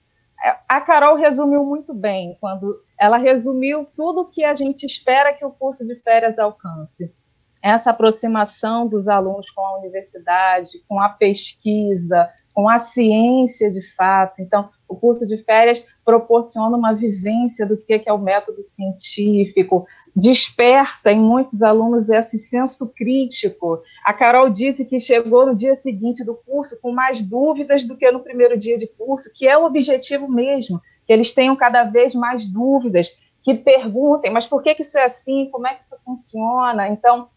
[0.68, 5.44] A Carol resumiu muito bem quando ela resumiu tudo o que a gente espera que
[5.44, 7.14] o curso de férias alcance.
[7.62, 14.42] Essa aproximação dos alunos com a universidade, com a pesquisa, com a ciência de fato.
[14.42, 21.12] Então, o curso de férias proporciona uma vivência do que é o método científico, desperta
[21.12, 23.82] em muitos alunos esse senso crítico.
[24.04, 28.10] A Carol disse que chegou no dia seguinte do curso com mais dúvidas do que
[28.10, 32.14] no primeiro dia de curso, que é o objetivo mesmo, que eles tenham cada vez
[32.14, 35.48] mais dúvidas, que perguntem, mas por que, que isso é assim?
[35.50, 36.88] Como é que isso funciona?
[36.88, 37.28] Então,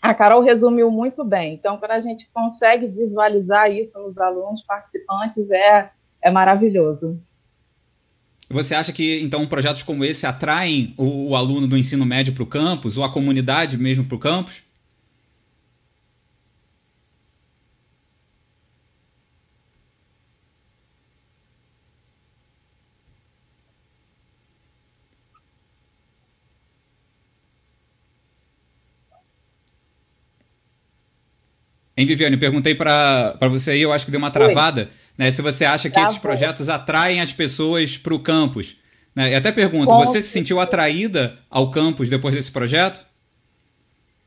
[0.00, 1.54] a Carol resumiu muito bem.
[1.54, 5.90] Então, quando a gente consegue visualizar isso nos alunos participantes, é
[6.22, 7.18] é maravilhoso.
[8.48, 12.42] Você acha que, então, projetos como esse atraem o, o aluno do ensino médio para
[12.42, 14.62] o campus, ou a comunidade mesmo para o campus?
[31.96, 32.36] Hein, Viviane?
[32.36, 34.82] Perguntei para você aí, eu acho que deu uma travada.
[34.82, 35.01] Oi.
[35.16, 35.30] Né?
[35.30, 38.76] Se você acha que tá esses projetos atraem as pessoas para o campus.
[39.14, 39.32] Né?
[39.32, 43.06] E até pergunto, Com você se sentiu atraída ao campus depois desse projeto?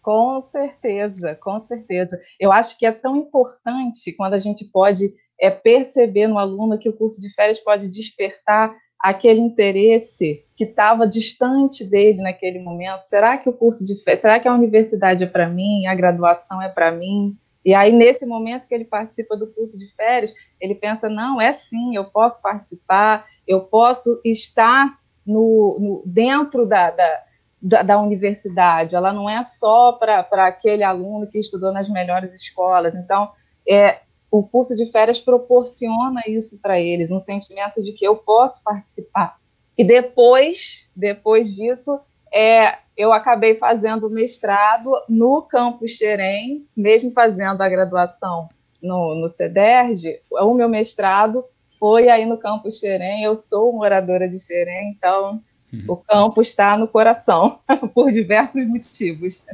[0.02, 2.20] Com certeza, com certeza.
[2.40, 6.88] Eu acho que é tão importante quando a gente pode é, perceber no aluno que
[6.88, 13.06] o curso de férias pode despertar aquele interesse que estava distante dele naquele momento.
[13.06, 16.62] Será que o curso de férias, será que a universidade é para mim, a graduação
[16.62, 17.36] é para mim?
[17.66, 21.52] E aí, nesse momento que ele participa do curso de férias, ele pensa: não, é
[21.52, 27.24] sim, eu posso participar, eu posso estar no, no dentro da, da,
[27.60, 32.94] da, da, universidade, ela não é só para aquele aluno que estudou nas melhores escolas.
[32.94, 33.32] Então,
[33.68, 38.62] é, o curso de férias proporciona isso para eles, um sentimento de que eu posso
[38.64, 39.40] participar.
[39.76, 42.00] E depois, depois disso,
[42.36, 48.50] é, eu acabei fazendo o mestrado no campus Xerém, mesmo fazendo a graduação
[48.82, 51.46] no, no CEDERJ, o meu mestrado
[51.80, 55.86] foi aí no campus Xerém, eu sou moradora de Xerém, então uhum.
[55.88, 57.60] o campus está no coração,
[57.96, 59.48] por diversos motivos.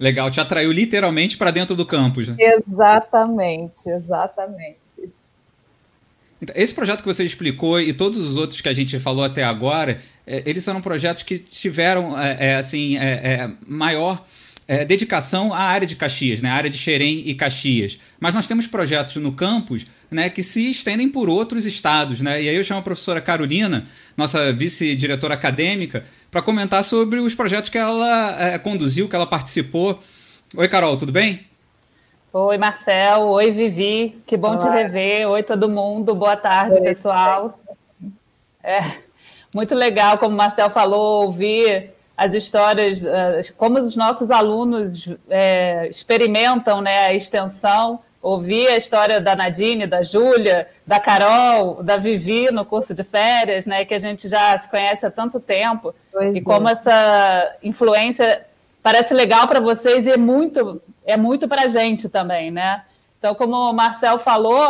[0.00, 2.30] Legal, te atraiu literalmente para dentro do campus.
[2.30, 2.36] Né?
[2.38, 5.12] Exatamente, exatamente.
[6.44, 9.42] Então, esse projeto que você explicou e todos os outros que a gente falou até
[9.42, 14.24] agora, é, eles foram projetos que tiveram é, é assim é, é, maior
[14.88, 17.98] dedicação à área de Caxias, né, a área de Xerém e Caxias.
[18.18, 22.22] Mas nós temos projetos no campus né, que se estendem por outros estados.
[22.22, 22.44] Né?
[22.44, 23.84] E aí eu chamo a professora Carolina,
[24.16, 30.02] nossa vice-diretora acadêmica, para comentar sobre os projetos que ela conduziu, que ela participou.
[30.56, 31.40] Oi, Carol, tudo bem?
[32.36, 33.28] Oi, Marcel.
[33.28, 34.20] Oi, Vivi.
[34.26, 34.58] Que bom Olá.
[34.58, 35.28] te rever.
[35.28, 36.16] Oi, todo mundo.
[36.16, 37.60] Boa tarde, Oi, pessoal.
[38.60, 38.80] É
[39.54, 43.00] muito legal, como o Marcel falou, ouvir as histórias,
[43.56, 50.02] como os nossos alunos é, experimentam né, a extensão, ouvir a história da Nadine, da
[50.02, 54.68] Júlia, da Carol, da Vivi no curso de férias, né, que a gente já se
[54.68, 56.72] conhece há tanto tempo, pois e como é.
[56.72, 58.44] essa influência
[58.84, 62.84] parece legal para vocês e é muito é muito para a gente também, né?
[63.18, 64.68] Então, como o Marcel falou,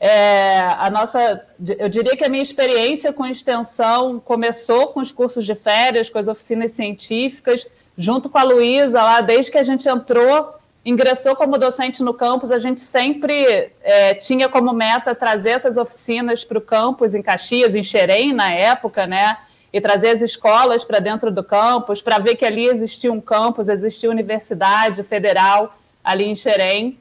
[0.00, 1.44] é, a nossa,
[1.78, 6.18] eu diria que a minha experiência com extensão começou com os cursos de férias, com
[6.18, 7.66] as oficinas científicas,
[7.98, 12.50] junto com a Luísa lá, desde que a gente entrou, ingressou como docente no campus,
[12.50, 17.76] a gente sempre é, tinha como meta trazer essas oficinas para o campus em Caxias,
[17.76, 19.36] em Xerém, na época, né?
[19.72, 23.68] E trazer as escolas para dentro do campus, para ver que ali existia um campus,
[23.68, 26.98] existia universidade federal ali em Xerém.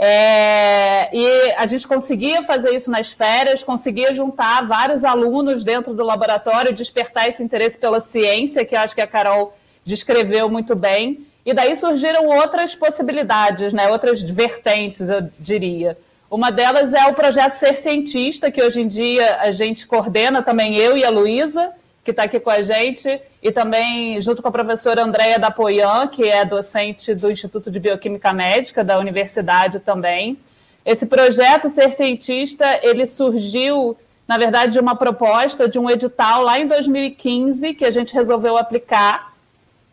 [0.00, 6.04] É, e a gente conseguia fazer isso nas férias, conseguia juntar vários alunos dentro do
[6.04, 11.26] laboratório, despertar esse interesse pela ciência, que acho que a Carol descreveu muito bem.
[11.44, 15.98] E daí surgiram outras possibilidades, né, outras vertentes, eu diria.
[16.30, 20.76] Uma delas é o projeto Ser Cientista, que hoje em dia a gente coordena também
[20.76, 21.72] eu e a Luísa,
[22.08, 26.24] que está aqui com a gente, e também junto com a professora Andréia Dapoian, que
[26.24, 30.38] é docente do Instituto de Bioquímica Médica da universidade também.
[30.86, 33.94] Esse projeto Ser Cientista, ele surgiu,
[34.26, 38.56] na verdade, de uma proposta de um edital lá em 2015, que a gente resolveu
[38.56, 39.34] aplicar,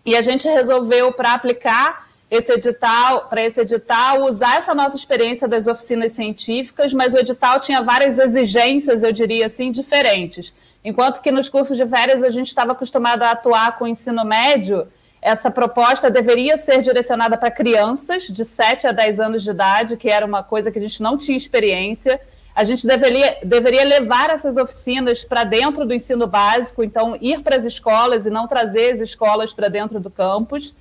[0.05, 5.49] e a gente resolveu, para aplicar esse edital, para esse edital, usar essa nossa experiência
[5.49, 10.53] das oficinas científicas, mas o edital tinha várias exigências, eu diria assim, diferentes.
[10.85, 14.23] Enquanto que nos cursos de férias a gente estava acostumado a atuar com o ensino
[14.23, 14.87] médio,
[15.19, 20.07] essa proposta deveria ser direcionada para crianças de 7 a 10 anos de idade, que
[20.07, 22.21] era uma coisa que a gente não tinha experiência.
[22.53, 27.55] A gente deveria, deveria levar essas oficinas para dentro do ensino básico, então ir para
[27.55, 30.75] as escolas e não trazer as escolas para dentro do campus.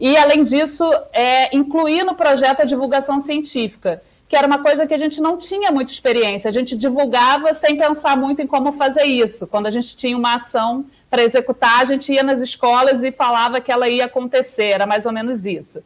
[0.00, 4.02] E, além disso, é, incluir no projeto a divulgação científica
[4.34, 6.48] que era uma coisa que a gente não tinha muita experiência.
[6.48, 9.46] A gente divulgava sem pensar muito em como fazer isso.
[9.46, 13.60] Quando a gente tinha uma ação para executar, a gente ia nas escolas e falava
[13.60, 15.84] que ela ia acontecer, era mais ou menos isso.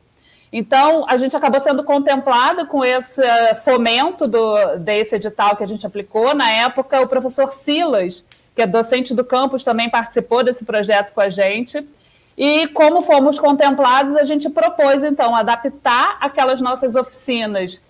[0.51, 3.21] Então, a gente acabou sendo contemplado com esse
[3.67, 6.35] fomento do, desse edital que a gente aplicou.
[6.35, 8.25] Na época, o professor Silas,
[8.57, 11.87] que é docente do campus, também participou desse projeto com a gente.
[12.35, 17.87] E como fomos contemplados, a gente propôs, então, adaptar aquelas nossas oficinas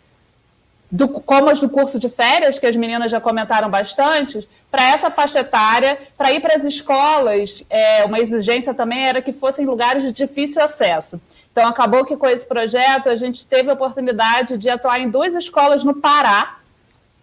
[0.90, 5.10] do, como as do curso de férias, que as meninas já comentaram bastante, para essa
[5.10, 10.02] faixa etária, para ir para as escolas, é, uma exigência também era que fossem lugares
[10.02, 11.20] de difícil acesso.
[11.52, 15.34] Então, acabou que com esse projeto a gente teve a oportunidade de atuar em duas
[15.34, 16.58] escolas no Pará.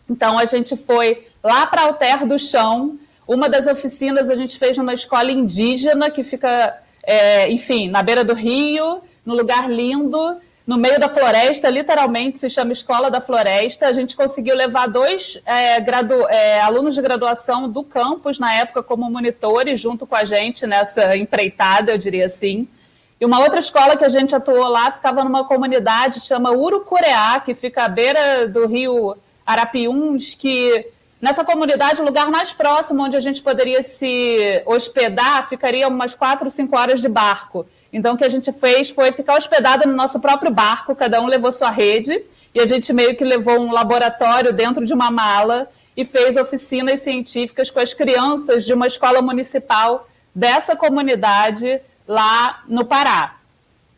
[0.09, 2.99] Então, a gente foi lá para Alter do Chão.
[3.27, 8.23] Uma das oficinas a gente fez numa escola indígena que fica, é, enfim, na beira
[8.23, 13.87] do rio, num lugar lindo no meio da floresta, literalmente se chama Escola da Floresta.
[13.87, 18.81] A gente conseguiu levar dois é, gradu é, alunos de graduação do campus, na época,
[18.81, 22.67] como monitores, junto com a gente nessa empreitada, eu diria assim.
[23.21, 27.53] E uma outra escola que a gente atuou lá ficava numa comunidade chama Urucureá, que
[27.53, 30.87] fica à beira do rio Arapiuns, que
[31.21, 36.49] nessa comunidade, o lugar mais próximo onde a gente poderia se hospedar ficaria umas quatro,
[36.49, 37.67] cinco horas de barco.
[37.95, 41.27] Então, o que a gente fez foi ficar hospedada no nosso próprio barco, cada um
[41.27, 42.21] levou sua rede,
[42.53, 46.99] e a gente meio que levou um laboratório dentro de uma mala e fez oficinas
[46.99, 53.37] científicas com as crianças de uma escola municipal dessa comunidade lá no Pará.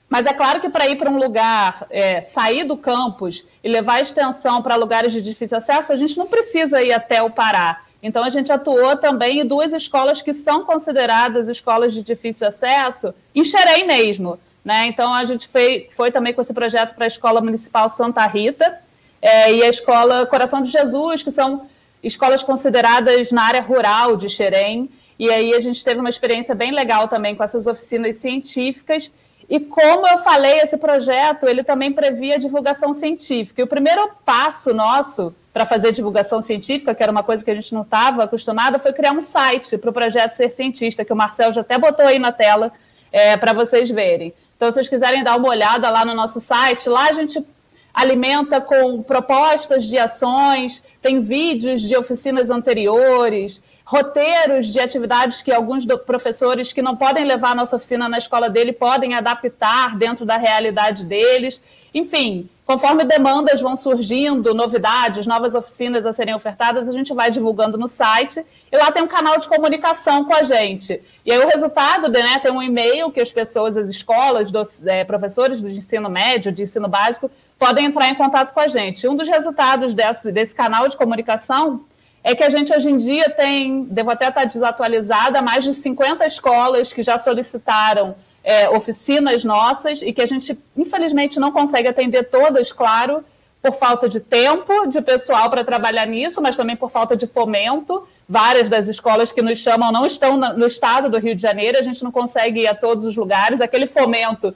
[0.07, 3.95] Mas é claro que para ir para um lugar, é, sair do campus e levar
[3.95, 7.81] a extensão para lugares de difícil acesso, a gente não precisa ir até o Pará.
[8.07, 13.13] Então, a gente atuou também em duas escolas que são consideradas escolas de difícil acesso,
[13.35, 14.39] em Xerém mesmo.
[14.63, 14.87] Né?
[14.87, 18.79] Então, a gente foi, foi também com esse projeto para a Escola Municipal Santa Rita
[19.21, 21.67] é, e a Escola Coração de Jesus, que são
[22.01, 24.89] escolas consideradas na área rural de Xerém.
[25.19, 29.11] E aí a gente teve uma experiência bem legal também com essas oficinas científicas.
[29.49, 33.61] E como eu falei, esse projeto ele também previa divulgação científica.
[33.61, 37.55] E o primeiro passo nosso para fazer divulgação científica, que era uma coisa que a
[37.55, 41.15] gente não estava acostumada, foi criar um site para o projeto Ser Cientista, que o
[41.15, 42.71] Marcel já até botou aí na tela
[43.11, 44.35] é, para vocês verem.
[44.55, 47.43] Então, se vocês quiserem dar uma olhada lá no nosso site, lá a gente
[47.91, 55.87] alimenta com propostas de ações, tem vídeos de oficinas anteriores, roteiros de atividades que alguns
[56.05, 60.37] professores que não podem levar a nossa oficina na escola dele podem adaptar dentro da
[60.37, 61.63] realidade deles.
[61.93, 67.77] Enfim, conforme demandas vão surgindo, novidades, novas oficinas a serem ofertadas, a gente vai divulgando
[67.77, 71.01] no site e lá tem um canal de comunicação com a gente.
[71.25, 75.03] E aí o resultado né, tem um e-mail que as pessoas, as escolas, dos, é,
[75.03, 79.07] professores do ensino médio, de ensino básico, podem entrar em contato com a gente.
[79.07, 81.85] Um dos resultados desse, desse canal de comunicação
[82.23, 86.27] é que a gente hoje em dia tem, devo até estar desatualizada, mais de 50
[86.27, 88.15] escolas que já solicitaram
[88.47, 93.21] é, oficinas nossas e que a gente, infelizmente, não consegue atender todas, claro,
[93.61, 98.07] por falta de tempo, de pessoal para trabalhar nisso, mas também por falta de fomento.
[98.27, 101.81] Várias das escolas que nos chamam não estão no estado do Rio de Janeiro, a
[101.81, 103.59] gente não consegue ir a todos os lugares.
[103.59, 104.55] Aquele fomento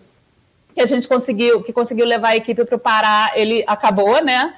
[0.73, 4.55] que a gente conseguiu, que conseguiu levar a equipe para o Pará, ele acabou, né?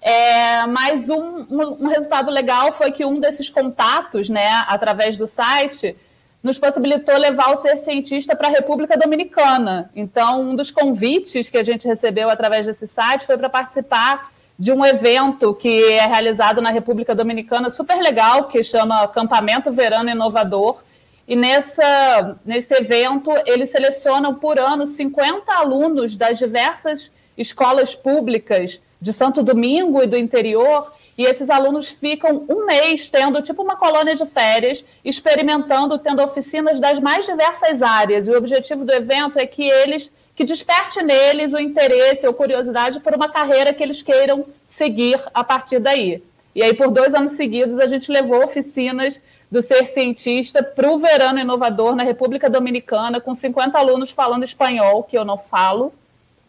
[0.00, 5.94] É, mas um, um, resultado legal foi que um desses contatos, né, através do site,
[6.42, 9.90] nos possibilitou levar o Ser Cientista para a República Dominicana.
[9.94, 14.72] Então, um dos convites que a gente recebeu através desse site foi para participar de
[14.72, 20.82] um evento que é realizado na República Dominicana, super legal, que chama Acampamento Verano Inovador,
[21.26, 29.12] e nessa, nesse evento, eles selecionam por ano 50 alunos das diversas escolas públicas de
[29.12, 30.92] Santo Domingo e do interior.
[31.20, 36.80] E esses alunos ficam um mês tendo tipo uma colônia de férias, experimentando, tendo oficinas
[36.80, 38.26] das mais diversas áreas.
[38.26, 43.00] E o objetivo do evento é que eles que desperte neles o interesse ou curiosidade
[43.00, 46.22] por uma carreira que eles queiram seguir a partir daí.
[46.54, 50.98] E aí, por dois anos seguidos, a gente levou oficinas do Ser Cientista para o
[50.98, 55.92] Verano Inovador na República Dominicana, com 50 alunos falando espanhol, que eu não falo,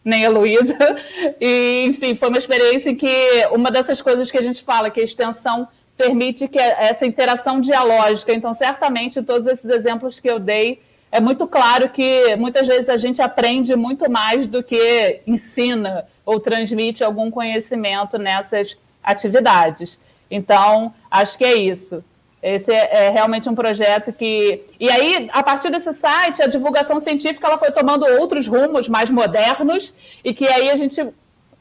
[0.04, 0.76] nem a Luísa.
[1.40, 5.00] E, enfim, foi uma experiência em que uma dessas coisas que a gente fala, que
[5.00, 8.32] a extensão permite que essa interação dialógica.
[8.32, 10.80] Então, certamente, todos esses exemplos que eu dei,
[11.10, 16.40] é muito claro que muitas vezes a gente aprende muito mais do que ensina ou
[16.40, 19.98] transmite algum conhecimento nessas atividades.
[20.30, 22.02] Então, acho que é isso.
[22.42, 24.64] Esse é, é, realmente um projeto que.
[24.80, 29.10] E aí, a partir desse site, a divulgação científica ela foi tomando outros rumos mais
[29.10, 31.06] modernos, e que aí a gente,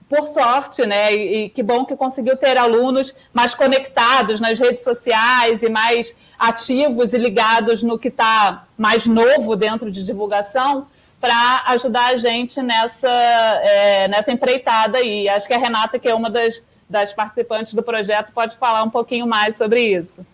[0.09, 1.13] por sorte, né?
[1.13, 7.13] E, que bom que conseguiu ter alunos mais conectados nas redes sociais e mais ativos
[7.13, 10.88] e ligados no que está mais novo dentro de divulgação,
[11.19, 15.29] para ajudar a gente nessa, é, nessa empreitada aí.
[15.29, 18.89] Acho que a Renata, que é uma das, das participantes do projeto, pode falar um
[18.89, 20.25] pouquinho mais sobre isso.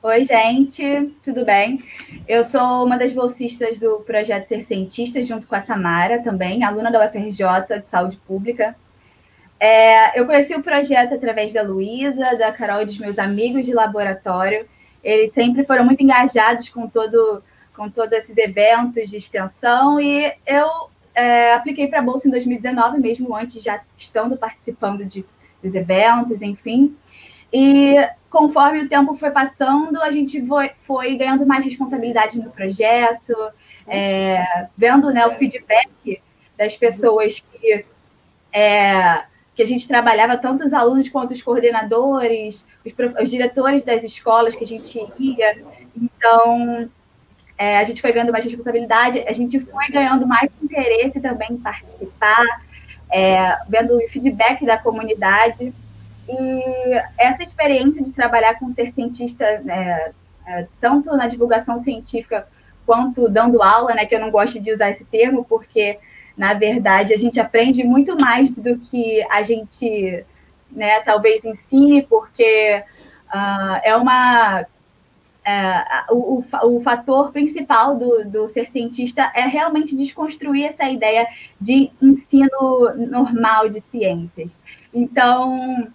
[0.00, 1.82] Oi, gente, tudo bem?
[2.28, 6.88] Eu sou uma das bolsistas do projeto Ser Cientista, junto com a Samara também, aluna
[6.88, 8.76] da UFRJ de Saúde Pública.
[9.58, 13.74] É, eu conheci o projeto através da Luísa, da Carol e dos meus amigos de
[13.74, 14.68] laboratório.
[15.02, 17.42] Eles sempre foram muito engajados com, todo,
[17.74, 20.68] com todos esses eventos de extensão e eu
[21.12, 25.24] é, apliquei para a Bolsa em 2019, mesmo antes já estando participando de,
[25.60, 26.96] dos eventos, enfim.
[27.52, 27.96] E
[28.30, 33.34] conforme o tempo foi passando, a gente foi, foi ganhando mais responsabilidade no projeto,
[33.86, 36.20] é, vendo né, o feedback
[36.56, 37.84] das pessoas que,
[38.52, 39.22] é,
[39.54, 42.92] que a gente trabalhava, tanto os alunos quanto os coordenadores, os,
[43.22, 45.64] os diretores das escolas que a gente ia.
[45.96, 46.90] Então,
[47.56, 51.56] é, a gente foi ganhando mais responsabilidade, a gente foi ganhando mais interesse também em
[51.56, 52.62] participar,
[53.10, 55.72] é, vendo o feedback da comunidade.
[56.28, 60.12] E essa experiência de trabalhar com ser cientista, né,
[60.46, 62.46] é, tanto na divulgação científica
[62.84, 65.98] quanto dando aula, né, que eu não gosto de usar esse termo, porque,
[66.36, 70.24] na verdade, a gente aprende muito mais do que a gente,
[70.70, 72.82] né, talvez ensine, porque
[73.32, 74.66] uh, é uma
[75.44, 81.26] é, o, o, fator principal do, do ser cientista é realmente desconstruir essa ideia
[81.58, 84.50] de ensino normal de ciências.
[84.92, 85.88] Então,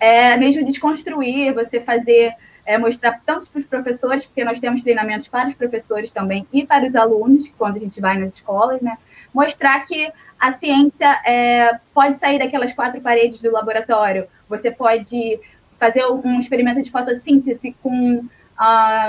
[0.00, 2.32] é, mesmo desconstruir, você fazer,
[2.64, 6.66] é, mostrar tanto para os professores, porque nós temos treinamentos para os professores também e
[6.66, 8.96] para os alunos, quando a gente vai nas escolas, né?
[9.32, 15.38] Mostrar que a ciência é, pode sair daquelas quatro paredes do laboratório, você pode
[15.78, 18.24] fazer um experimento de fotossíntese com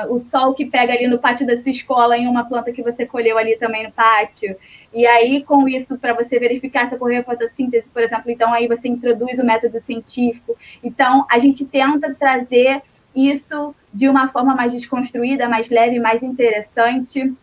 [0.10, 3.06] o sol que pega ali no pátio da sua escola em uma planta que você
[3.06, 4.56] colheu ali também no pátio.
[4.94, 8.88] E aí, com isso, para você verificar se ocorreu fotossíntese, por exemplo, então aí você
[8.88, 10.58] introduz o método científico.
[10.82, 12.82] Então, a gente tenta trazer
[13.14, 17.34] isso de uma forma mais desconstruída, mais leve, mais interessante.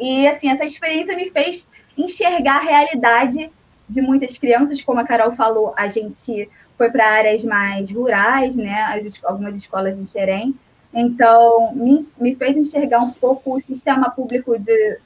[0.00, 3.50] E, assim, essa experiência me fez enxergar a realidade
[3.86, 6.48] de muitas crianças, como a Carol falou, a gente
[6.78, 8.82] foi para áreas mais rurais, né?
[8.84, 10.54] As, algumas escolas em Xerém.
[10.92, 14.98] Então, me, me fez enxergar um pouco o sistema público de,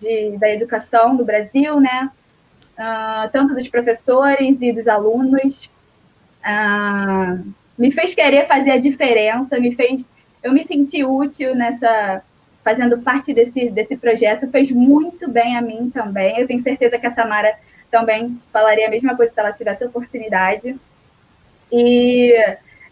[0.00, 2.10] de, da educação do Brasil, né?
[2.78, 5.70] Uh, tanto dos professores e dos alunos.
[6.44, 10.04] Uh, me fez querer fazer a diferença, me fez.
[10.42, 12.22] Eu me senti útil nessa.
[12.62, 16.38] fazendo parte desse, desse projeto, fez muito bem a mim também.
[16.38, 17.54] Eu tenho certeza que a Samara
[17.90, 20.76] também falaria a mesma coisa se ela tivesse oportunidade.
[21.70, 22.32] E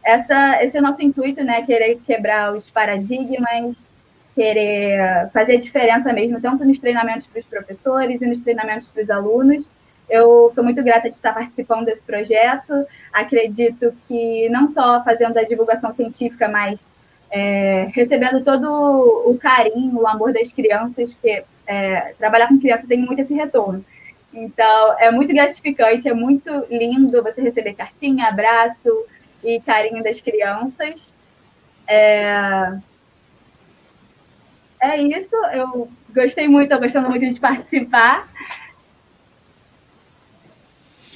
[0.02, 1.62] essa, esse é o nosso intuito, né?
[1.62, 3.76] Querer quebrar os paradigmas,
[4.34, 9.02] querer fazer a diferença mesmo, tanto nos treinamentos para os professores e nos treinamentos para
[9.02, 9.68] os alunos.
[10.08, 12.86] Eu sou muito grata de estar participando desse projeto.
[13.12, 16.80] Acredito que não só fazendo a divulgação científica, mas
[17.30, 18.66] é, recebendo todo
[19.26, 23.84] o carinho, o amor das crianças, porque é, trabalhar com criança tem muito esse retorno.
[24.32, 28.90] Então, é muito gratificante, é muito lindo você receber cartinha, abraço
[29.42, 31.12] e carinho das crianças.
[31.86, 32.78] É,
[34.80, 38.28] é isso, eu gostei muito, estou gostando muito de participar.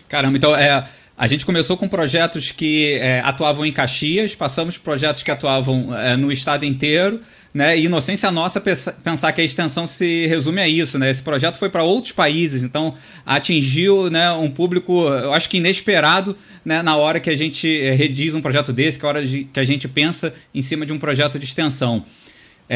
[0.08, 0.86] Caramba, então é,
[1.16, 6.16] a gente começou com projetos que é, atuavam em Caxias, passamos projetos que atuavam é,
[6.16, 7.20] no estado inteiro,
[7.52, 7.78] né?
[7.78, 11.08] E inocência nossa pensar que a extensão se resume a isso, né?
[11.08, 12.94] Esse projeto foi para outros países, então
[13.24, 17.92] atingiu, né, um público, eu acho que inesperado, né, na hora que a gente é,
[17.92, 20.84] rediz um projeto desse, que é a hora de, que a gente pensa em cima
[20.84, 22.04] de um projeto de extensão.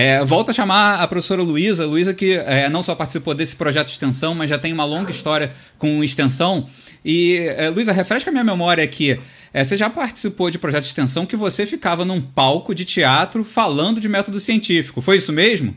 [0.00, 3.86] É, volto a chamar a professora Luísa, Luísa que é, não só participou desse projeto
[3.86, 6.68] de extensão, mas já tem uma longa história com extensão.
[7.04, 9.18] E, é, Luísa, refresca a minha memória aqui.
[9.52, 13.42] É, você já participou de projeto de extensão que você ficava num palco de teatro
[13.42, 15.00] falando de método científico.
[15.00, 15.74] Foi isso mesmo?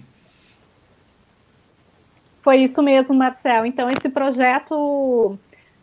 [2.44, 3.66] Foi isso mesmo, Marcel.
[3.66, 5.36] Então, esse projeto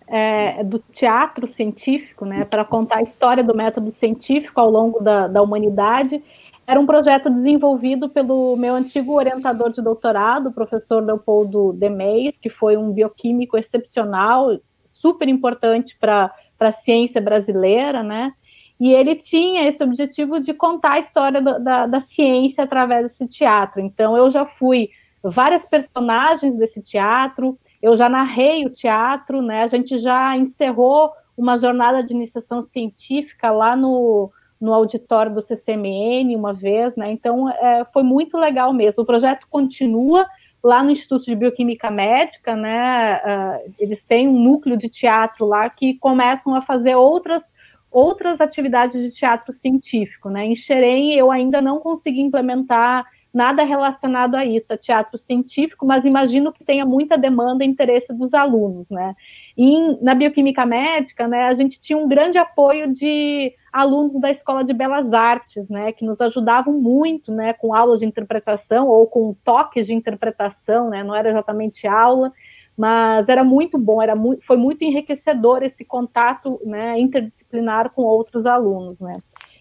[0.07, 5.27] é, do teatro científico, né, para contar a história do método científico ao longo da,
[5.27, 6.23] da humanidade,
[6.69, 12.51] era um projeto desenvolvido pelo meu antigo orientador de doutorado, o professor Leopoldo Demeis, que
[12.51, 18.35] foi um bioquímico excepcional, super importante para a ciência brasileira, né?
[18.79, 23.27] E ele tinha esse objetivo de contar a história da, da, da ciência através desse
[23.27, 23.81] teatro.
[23.81, 24.91] Então, eu já fui
[25.23, 29.63] várias personagens desse teatro, eu já narrei o teatro, né?
[29.63, 34.31] A gente já encerrou uma jornada de iniciação científica lá no,
[34.61, 37.11] no auditório do CCMN uma vez, né?
[37.13, 39.03] Então é, foi muito legal mesmo.
[39.03, 40.27] O projeto continua,
[40.63, 45.71] lá no Instituto de Bioquímica Médica, né, uh, eles têm um núcleo de teatro lá
[45.71, 47.43] que começam a fazer outras
[47.91, 50.45] outras atividades de teatro científico, né?
[50.45, 56.05] Em Xerém eu ainda não consegui implementar nada relacionado a isso, a teatro científico, mas
[56.05, 59.15] imagino que tenha muita demanda e interesse dos alunos, né?
[59.61, 64.63] E na bioquímica médica, né, a gente tinha um grande apoio de alunos da Escola
[64.63, 69.35] de Belas Artes, né, que nos ajudavam muito, né, com aulas de interpretação ou com
[69.45, 72.33] toques de interpretação, né, não era exatamente aula,
[72.77, 78.47] mas era muito bom, era muito, foi muito enriquecedor esse contato, né, interdisciplinar com outros
[78.47, 79.19] alunos, né.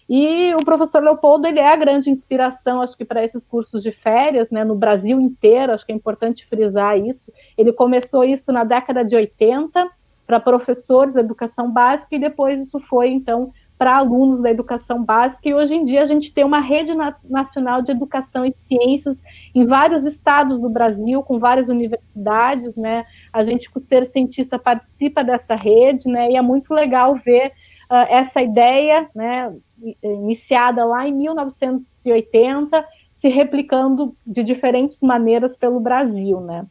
[0.08, 3.92] E o professor Leopoldo, ele é a grande inspiração, acho que para esses cursos de
[3.92, 7.22] férias, né, no Brasil inteiro, acho que é importante frisar isso.
[7.58, 9.86] Ele começou isso na década de 80
[10.26, 15.48] para professores da educação básica e depois isso foi então para alunos da educação básica,
[15.48, 19.16] e hoje em dia a gente tem uma rede na nacional de educação e ciências
[19.54, 23.04] em vários estados do Brasil, com várias universidades, né?
[23.32, 26.28] A gente, por ser cientista, participa dessa rede, né?
[26.32, 27.52] E é muito legal ver
[27.90, 29.54] uh, essa ideia, né?
[30.02, 32.84] Iniciada lá em 1980,
[33.16, 36.66] se replicando de diferentes maneiras pelo Brasil, né?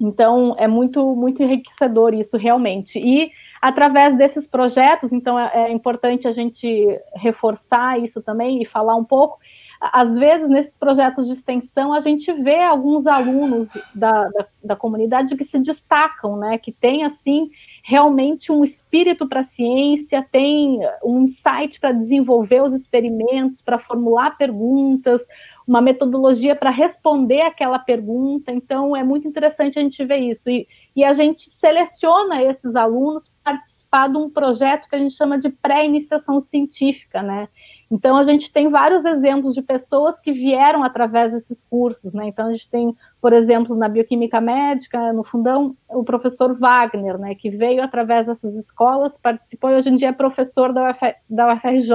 [0.00, 2.98] Então, é muito, muito enriquecedor isso, realmente.
[2.98, 6.68] E através desses projetos, então é, é, importante a gente
[7.14, 9.38] reforçar isso também e falar um pouco.
[9.80, 15.36] Às vezes, nesses projetos de extensão, a gente vê alguns alunos da, da, da comunidade
[15.36, 17.50] que se destacam, né, que tem, assim,
[17.88, 24.36] realmente um espírito para a ciência, tem um insight para desenvolver os experimentos, para formular
[24.36, 25.22] perguntas,
[25.66, 28.52] uma metodologia para responder aquela pergunta.
[28.52, 30.50] Então, é muito interessante a gente ver isso.
[30.50, 35.38] E, e a gente seleciona esses alunos participar de um projeto que a gente chama
[35.38, 37.48] de pré-iniciação científica, né?
[37.90, 42.26] Então, a gente tem vários exemplos de pessoas que vieram através desses cursos, né?
[42.26, 47.34] Então, a gente tem, por exemplo, na bioquímica médica, no fundão, o professor Wagner, né?
[47.34, 51.52] Que veio através dessas escolas, participou e hoje em dia é professor da, Uf, da
[51.52, 51.92] UFRJ.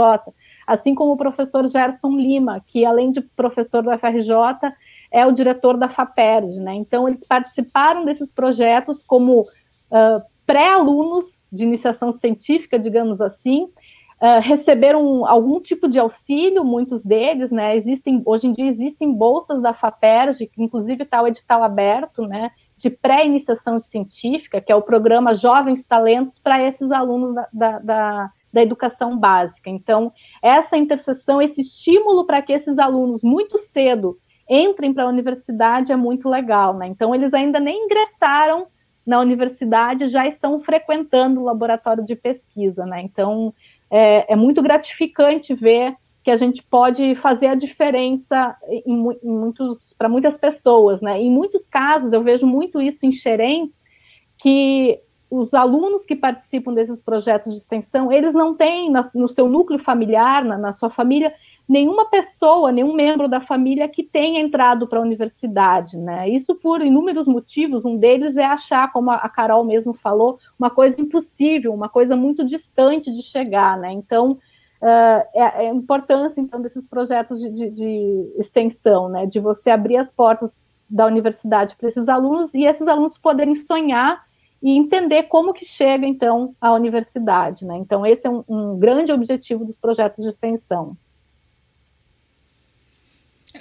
[0.68, 4.74] Assim como o professor Gerson Lima, que além de professor da UFRJ,
[5.12, 6.74] é o diretor da FAPERD, né?
[6.76, 13.70] Então, eles participaram desses projetos como uh, pré-alunos de iniciação científica, digamos assim,
[14.22, 17.76] uh, receberam algum tipo de auxílio, muitos deles, né?
[17.76, 22.52] Existem, hoje em dia existem bolsas da FAPERJ, que inclusive está o edital aberto, né?
[22.78, 28.32] De pré-iniciação científica, que é o programa Jovens Talentos para esses alunos da, da, da,
[28.52, 29.70] da educação básica.
[29.70, 30.12] Então,
[30.42, 34.18] essa interseção, esse estímulo para que esses alunos muito cedo
[34.50, 36.88] entrem para a universidade é muito legal, né?
[36.88, 38.68] Então, eles ainda nem ingressaram
[39.06, 43.02] na universidade, já estão frequentando o laboratório de pesquisa, né?
[43.02, 43.54] Então,
[43.96, 49.94] é, é muito gratificante ver que a gente pode fazer a diferença em, em muitos
[49.96, 51.22] para muitas pessoas, né?
[51.22, 53.72] Em muitos casos eu vejo muito isso em Xerém,
[54.40, 59.78] que os alunos que participam desses projetos de extensão, eles não têm no seu núcleo
[59.78, 61.32] familiar, na, na sua família,
[61.68, 66.28] nenhuma pessoa, nenhum membro da família que tenha entrado para a universidade, né?
[66.30, 67.86] Isso por inúmeros motivos.
[67.86, 72.46] Um deles é achar, como a Carol mesmo falou, uma coisa impossível, uma coisa muito
[72.46, 73.92] distante de chegar, né?
[73.92, 79.26] Então, uh, é, é, a importância então desses projetos de, de, de extensão, né?
[79.26, 80.52] De você abrir as portas
[80.90, 84.22] da universidade para esses alunos e esses alunos poderem sonhar
[84.62, 87.78] e entender como que chega então à universidade, né?
[87.78, 90.96] Então esse é um, um grande objetivo dos projetos de extensão.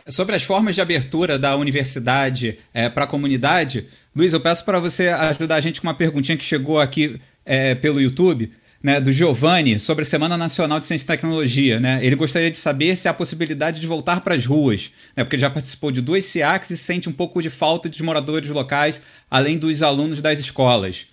[0.08, 4.78] Sobre as formas de abertura da universidade é, para a comunidade, Luiz, eu peço para
[4.78, 8.50] você ajudar a gente com uma perguntinha que chegou aqui é, pelo YouTube,
[8.82, 11.78] né, do Giovanni, sobre a Semana Nacional de Ciência e Tecnologia.
[11.78, 12.00] Né?
[12.04, 15.48] Ele gostaria de saber se há possibilidade de voltar para as ruas, né, porque já
[15.48, 19.82] participou de dois SIACs e sente um pouco de falta dos moradores locais, além dos
[19.82, 21.06] alunos das escolas.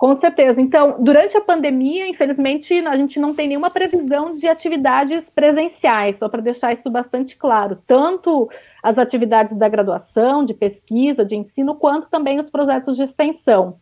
[0.00, 0.62] Com certeza.
[0.62, 6.26] Então, durante a pandemia, infelizmente, a gente não tem nenhuma previsão de atividades presenciais, só
[6.26, 7.78] para deixar isso bastante claro.
[7.86, 8.48] Tanto
[8.82, 13.76] as atividades da graduação, de pesquisa, de ensino, quanto também os projetos de extensão.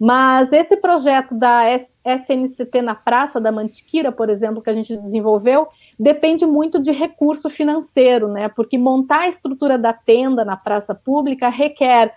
[0.00, 1.64] Mas esse projeto da
[2.06, 5.68] SNCT na Praça da Mantiqueira, por exemplo, que a gente desenvolveu,
[6.00, 8.48] depende muito de recurso financeiro, né?
[8.48, 12.14] Porque montar a estrutura da tenda na praça pública requer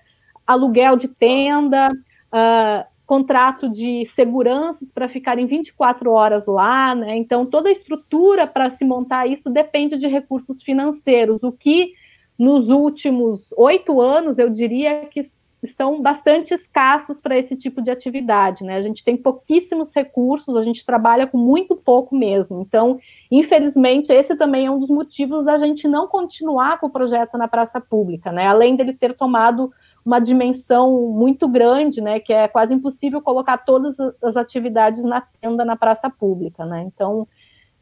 [0.48, 1.92] aluguel de tenda,
[2.32, 7.18] uh, contrato de seguranças para ficarem 24 horas lá, né?
[7.18, 11.92] Então, toda a estrutura para se montar isso depende de recursos financeiros, o que
[12.40, 15.30] nos últimos oito anos eu diria que
[15.62, 18.78] estão bastante escassos para esse tipo de atividade, né?
[18.78, 22.62] A gente tem pouquíssimos recursos, a gente trabalha com muito pouco mesmo.
[22.62, 22.98] Então,
[23.30, 27.50] infelizmente, esse também é um dos motivos da gente não continuar com o projeto na
[27.50, 28.48] praça pública, né?
[28.48, 29.70] Além dele ter tomado
[30.06, 35.64] uma dimensão muito grande, né, que é quase impossível colocar todas as atividades na tenda
[35.64, 36.84] na praça pública, né?
[36.88, 37.28] Então,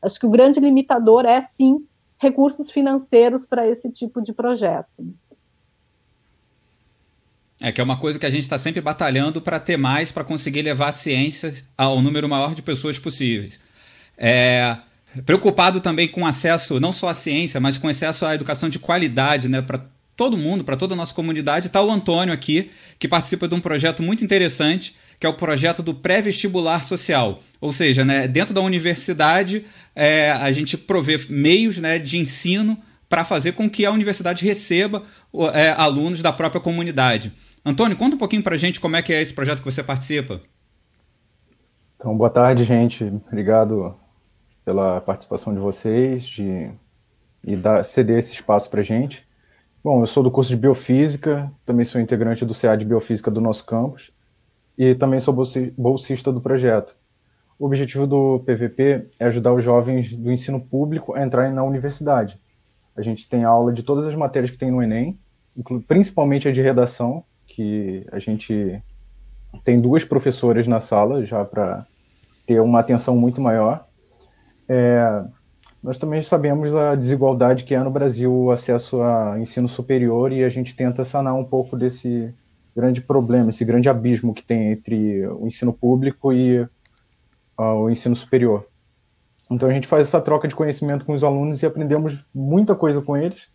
[0.01, 1.85] acho que o grande limitador é sim
[2.17, 5.05] recursos financeiros para esse tipo de projeto.
[7.61, 10.23] É que é uma coisa que a gente está sempre batalhando para ter mais, para
[10.23, 13.59] conseguir levar a ciência ao número maior de pessoas possíveis.
[14.17, 14.77] É,
[15.25, 19.49] preocupado também com acesso não só à ciência, mas com acesso à educação de qualidade,
[19.49, 19.81] né, para
[20.19, 21.67] todo mundo, para toda a nossa comunidade.
[21.67, 25.81] Está o Antônio aqui, que participa de um projeto muito interessante, que é o projeto
[25.81, 27.41] do pré-vestibular social.
[27.61, 29.65] Ou seja, né, dentro da universidade,
[29.95, 35.03] é, a gente provê meios né, de ensino para fazer com que a universidade receba
[35.53, 37.31] é, alunos da própria comunidade.
[37.65, 39.81] Antônio, conta um pouquinho para a gente como é que é esse projeto que você
[39.81, 40.41] participa.
[41.95, 43.05] Então, boa tarde, gente.
[43.25, 43.95] Obrigado
[44.65, 46.69] pela participação de vocês de,
[47.41, 49.28] e dar, ceder esse espaço para a gente.
[49.81, 53.39] Bom, eu sou do curso de Biofísica, também sou integrante do CA de Biofísica do
[53.39, 54.11] nosso campus
[54.77, 55.33] e também sou
[55.77, 56.97] bolsista do projeto.
[57.57, 62.37] O objetivo do PVP é ajudar os jovens do ensino público a entrarem na universidade.
[62.93, 65.17] A gente tem aula de todas as matérias que tem no Enem,
[65.87, 68.83] principalmente a de redação, que a gente
[69.63, 71.87] tem duas professoras na sala já para
[72.45, 73.87] ter uma atenção muito maior.
[74.67, 75.23] É,
[75.81, 80.43] nós também sabemos a desigualdade que é no Brasil o acesso a ensino superior e
[80.43, 82.33] a gente tenta sanar um pouco desse
[82.75, 88.15] grande problema, esse grande abismo que tem entre o ensino público e uh, o ensino
[88.15, 88.67] superior.
[89.49, 93.01] Então a gente faz essa troca de conhecimento com os alunos e aprendemos muita coisa
[93.01, 93.49] com eles.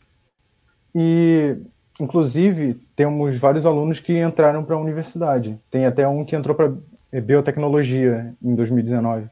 [0.94, 1.56] E,
[2.00, 5.58] inclusive, temos vários alunos que entraram para a universidade.
[5.70, 6.72] Tem até um que entrou para
[7.20, 9.28] biotecnologia em 2019.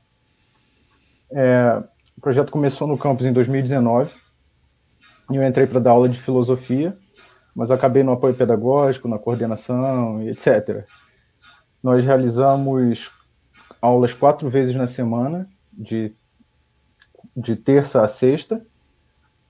[1.33, 1.83] É,
[2.17, 4.13] o projeto começou no campus em 2019
[5.31, 6.97] e eu entrei para dar aula de filosofia,
[7.55, 10.85] mas acabei no apoio pedagógico, na coordenação, etc.
[11.83, 13.11] Nós realizamos
[13.81, 16.15] aulas quatro vezes na semana, de,
[17.37, 18.65] de terça a sexta,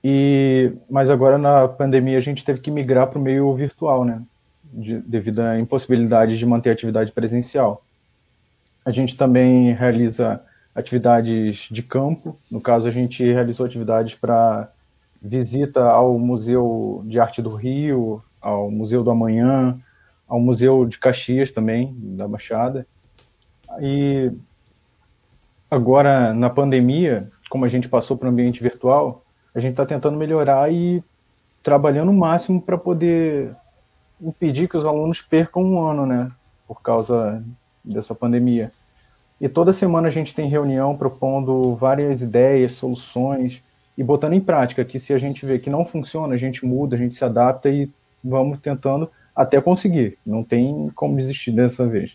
[0.04, 4.22] e mas agora na pandemia a gente teve que migrar para o meio virtual, né?
[4.64, 7.84] De, devido à impossibilidade de manter atividade presencial.
[8.84, 10.40] A gente também realiza
[10.74, 12.38] atividades de campo.
[12.50, 14.70] No caso, a gente realizou atividades para
[15.20, 19.78] visita ao Museu de Arte do Rio, ao Museu do Amanhã,
[20.26, 22.86] ao Museu de Caxias também, da Baixada.
[23.80, 24.32] E
[25.70, 30.18] agora, na pandemia, como a gente passou para o ambiente virtual, a gente está tentando
[30.18, 31.04] melhorar e
[31.62, 33.54] trabalhando o máximo para poder
[34.20, 36.32] impedir que os alunos percam um ano, né?
[36.66, 37.44] Por causa
[37.84, 38.72] dessa pandemia.
[39.42, 43.60] E toda semana a gente tem reunião propondo várias ideias, soluções
[43.98, 46.94] e botando em prática que se a gente vê que não funciona, a gente muda,
[46.94, 47.90] a gente se adapta e
[48.22, 50.16] vamos tentando até conseguir.
[50.24, 52.12] Não tem como desistir dessa vez.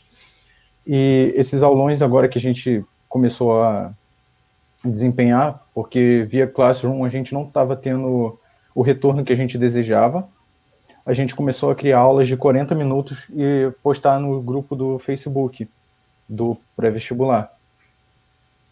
[0.88, 3.92] E esses aulões agora que a gente começou a
[4.86, 8.40] desempenhar, porque via Classroom a gente não estava tendo
[8.74, 10.30] o retorno que a gente desejava,
[11.06, 15.68] a gente começou a criar aulas de 40 minutos e postar no grupo do Facebook
[16.28, 17.52] do pré-vestibular.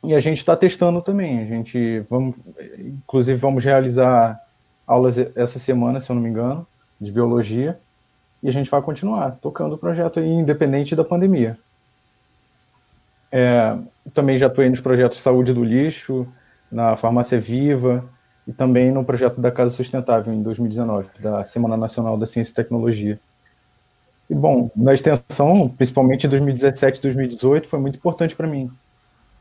[0.03, 1.39] E a gente está testando também.
[1.39, 2.35] A gente vamos,
[2.77, 4.39] inclusive, vamos realizar
[4.85, 6.67] aulas essa semana, se eu não me engano,
[6.99, 7.79] de biologia.
[8.43, 11.57] E a gente vai continuar tocando o projeto aí, independente da pandemia.
[13.31, 13.75] É,
[14.13, 16.27] também já atuei nos projetos Saúde do Lixo,
[16.71, 18.05] na Farmácia Viva
[18.47, 22.55] e também no projeto da Casa Sustentável em 2019, da Semana Nacional da Ciência e
[22.55, 23.19] Tecnologia.
[24.29, 28.71] E, bom, na extensão, principalmente em 2017 e 2018, foi muito importante para mim,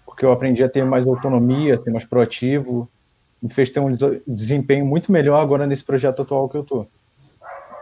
[0.04, 2.88] porque eu aprendi a ter mais autonomia, ser mais proativo,
[3.42, 3.94] me fez ter um
[4.26, 6.88] desempenho muito melhor agora nesse projeto atual que eu estou.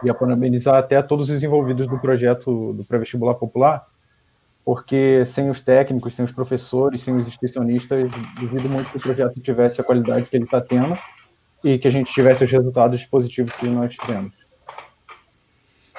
[0.03, 3.85] E a parabenizar até todos os envolvidos do projeto do pré-vestibular popular,
[4.65, 9.39] porque sem os técnicos, sem os professores, sem os extensionistas, duvido muito que o projeto
[9.41, 10.97] tivesse a qualidade que ele está tendo
[11.63, 14.42] e que a gente tivesse os resultados positivos que nós tivemos.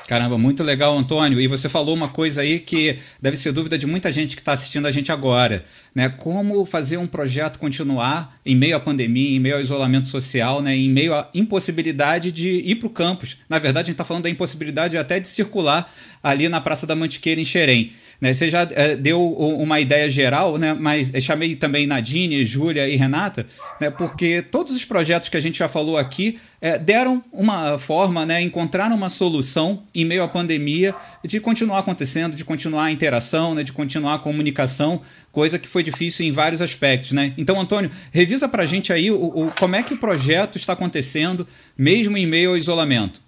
[0.06, 1.40] Caramba, muito legal, Antônio.
[1.40, 4.52] E você falou uma coisa aí que deve ser dúvida de muita gente que está
[4.52, 6.10] assistindo a gente agora, né?
[6.10, 10.76] Como fazer um projeto continuar em meio à pandemia, em meio ao isolamento social, né?
[10.76, 13.38] Em meio à impossibilidade de ir para o campus.
[13.48, 15.90] Na verdade, a gente está falando da impossibilidade até de circular
[16.22, 17.92] ali na Praça da Mantiqueira em Xerém.
[18.24, 18.32] Né?
[18.32, 20.72] Você já é, deu uma ideia geral, né?
[20.72, 23.44] mas chamei também Nadine, Júlia e Renata,
[23.78, 23.90] né?
[23.90, 28.40] porque todos os projetos que a gente já falou aqui é, deram uma forma, né?
[28.40, 33.62] encontraram uma solução em meio à pandemia de continuar acontecendo, de continuar a interação, né?
[33.62, 37.12] de continuar a comunicação, coisa que foi difícil em vários aspectos.
[37.12, 37.34] Né?
[37.36, 40.72] Então, Antônio, revisa para a gente aí o, o, como é que o projeto está
[40.72, 41.46] acontecendo,
[41.76, 43.23] mesmo em meio ao isolamento.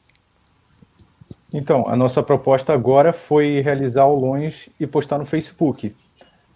[1.53, 5.95] Então, a nossa proposta agora foi realizar aulões e postar no Facebook.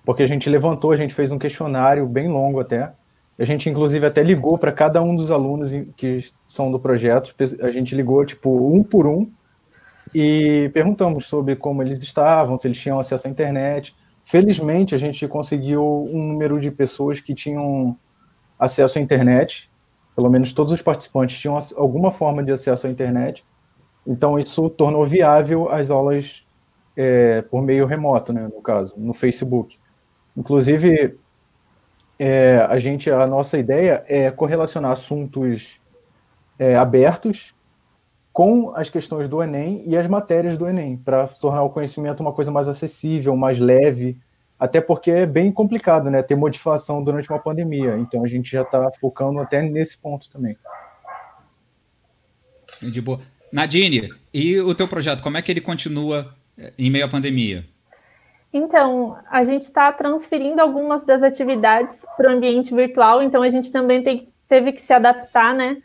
[0.04, 2.92] Porque a gente levantou, a gente fez um questionário bem longo até.
[3.38, 7.34] A gente, inclusive, até ligou para cada um dos alunos que são do projeto.
[7.62, 9.30] A gente ligou, tipo, um por um
[10.14, 13.94] e perguntamos sobre como eles estavam, se eles tinham acesso à internet.
[14.24, 17.96] Felizmente, a gente conseguiu um número de pessoas que tinham
[18.58, 19.70] acesso à internet.
[20.14, 23.44] Pelo menos todos os participantes tinham alguma forma de acesso à internet.
[24.06, 26.44] Então, isso tornou viável as aulas
[26.96, 29.76] é, por meio remoto, né, no caso, no Facebook.
[30.36, 31.18] Inclusive,
[32.18, 35.80] é, a gente, a nossa ideia é correlacionar assuntos
[36.58, 37.54] é, abertos
[38.32, 42.32] com as questões do Enem e as matérias do Enem, para tornar o conhecimento uma
[42.32, 44.18] coisa mais acessível, mais leve,
[44.58, 47.96] até porque é bem complicado, né, ter motivação durante uma pandemia.
[47.96, 50.56] Então, a gente já está focando até nesse ponto também.
[52.82, 53.18] De boa.
[53.52, 57.64] Nadine, e o teu projeto, como é que ele continua eh, em meio à pandemia?
[58.52, 63.70] Então, a gente está transferindo algumas das atividades para o ambiente virtual, então a gente
[63.70, 65.76] também tem, teve que se adaptar, né?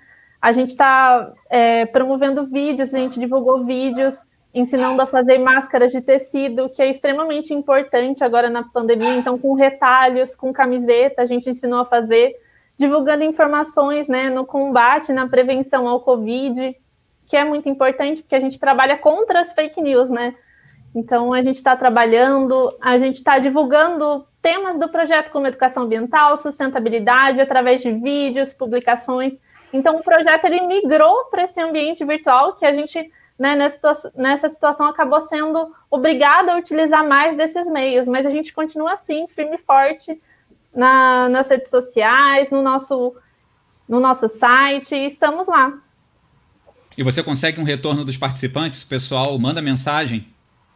[0.42, 4.22] A gente está é, promovendo vídeos, a gente divulgou vídeos,
[4.54, 9.54] ensinando a fazer máscaras de tecido, que é extremamente importante agora na pandemia, então com
[9.54, 12.36] retalhos, com camiseta, a gente ensinou a fazer,
[12.78, 16.76] divulgando informações né, no combate, na prevenção ao Covid,
[17.28, 20.36] que é muito importante, porque a gente trabalha contra as fake news, né?
[20.94, 26.38] Então, a gente está trabalhando, a gente está divulgando temas do projeto como educação ambiental,
[26.38, 29.34] sustentabilidade, através de vídeos, publicações.
[29.74, 34.48] Então, o projeto ele migrou para esse ambiente virtual que a gente né, nessa, nessa
[34.48, 39.56] situação acabou sendo obrigado a utilizar mais desses meios, mas a gente continua assim, firme
[39.56, 40.22] e forte
[40.74, 43.16] na, nas redes sociais, no nosso,
[43.88, 45.74] no nosso site, estamos lá.
[46.98, 48.84] E você consegue um retorno dos participantes?
[48.84, 50.28] O pessoal manda mensagem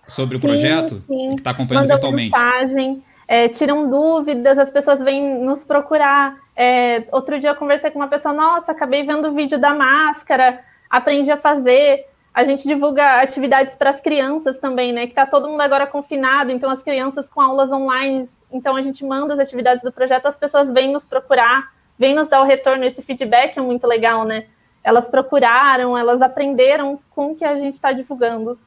[0.07, 1.29] sobre sim, o projeto sim.
[1.29, 2.31] que está acompanhando manda virtualmente?
[2.31, 6.35] mensagem, é, tiram dúvidas, as pessoas vêm nos procurar.
[6.55, 10.59] É, outro dia eu conversei com uma pessoa, nossa, acabei vendo o vídeo da máscara,
[10.89, 12.05] aprendi a fazer.
[12.33, 15.05] A gente divulga atividades para as crianças também, né?
[15.05, 18.27] Que está todo mundo agora confinado, então as crianças com aulas online.
[18.51, 22.27] Então a gente manda as atividades do projeto, as pessoas vêm nos procurar, vêm nos
[22.27, 22.83] dar o retorno.
[22.83, 24.45] Esse feedback é muito legal, né?
[24.83, 28.57] Elas procuraram, elas aprenderam com o que a gente está divulgando.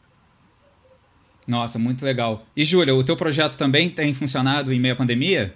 [1.46, 2.42] Nossa, muito legal.
[2.56, 5.52] E Júlia, o teu projeto também tem funcionado em meio à pandemia?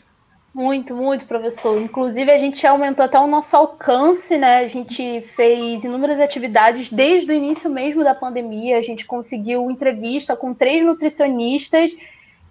[0.52, 1.78] Muito, muito, professor.
[1.78, 4.60] Inclusive, a gente aumentou até o nosso alcance, né?
[4.60, 8.78] A gente fez inúmeras atividades desde o início mesmo da pandemia.
[8.78, 11.94] A gente conseguiu entrevista com três nutricionistas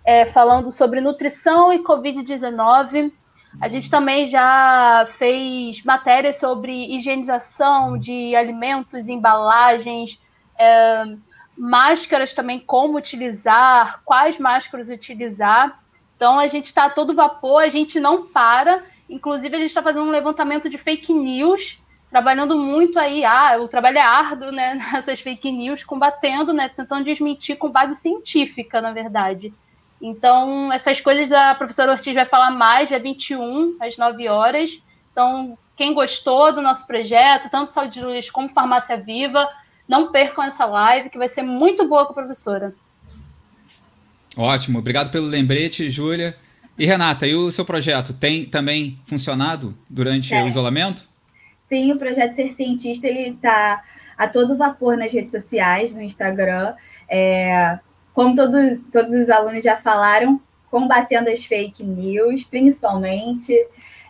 [0.05, 3.11] é, falando sobre nutrição e Covid-19.
[3.59, 10.19] A gente também já fez matérias sobre higienização de alimentos, embalagens,
[10.57, 11.15] é,
[11.57, 15.79] máscaras também, como utilizar, quais máscaras utilizar.
[16.15, 18.83] Então a gente está todo vapor, a gente não para.
[19.09, 21.79] Inclusive, a gente está fazendo um levantamento de fake news,
[22.09, 23.23] trabalhando muito aí.
[23.23, 24.75] Ah, o trabalho é árduo, né?
[24.91, 26.69] Nessas fake news, combatendo, né?
[26.69, 29.53] Tentando desmentir com base científica, na verdade.
[30.01, 34.81] Então, essas coisas a professora Ortiz vai falar mais, dia 21, às 9 horas.
[35.11, 39.47] Então, quem gostou do nosso projeto, tanto Saúde Luz como Farmácia Viva,
[39.87, 42.73] não percam essa live, que vai ser muito boa com a professora.
[44.37, 46.35] Ótimo, obrigado pelo lembrete, Júlia.
[46.77, 50.43] E Renata, e o seu projeto tem também funcionado durante é.
[50.43, 51.07] o isolamento?
[51.69, 53.81] Sim, o projeto Ser Cientista ele está
[54.17, 56.73] a todo vapor nas redes sociais, no Instagram.
[57.09, 57.79] É,
[58.15, 60.41] como todo, todos os alunos já falaram,
[60.71, 63.53] combatendo as fake news, principalmente,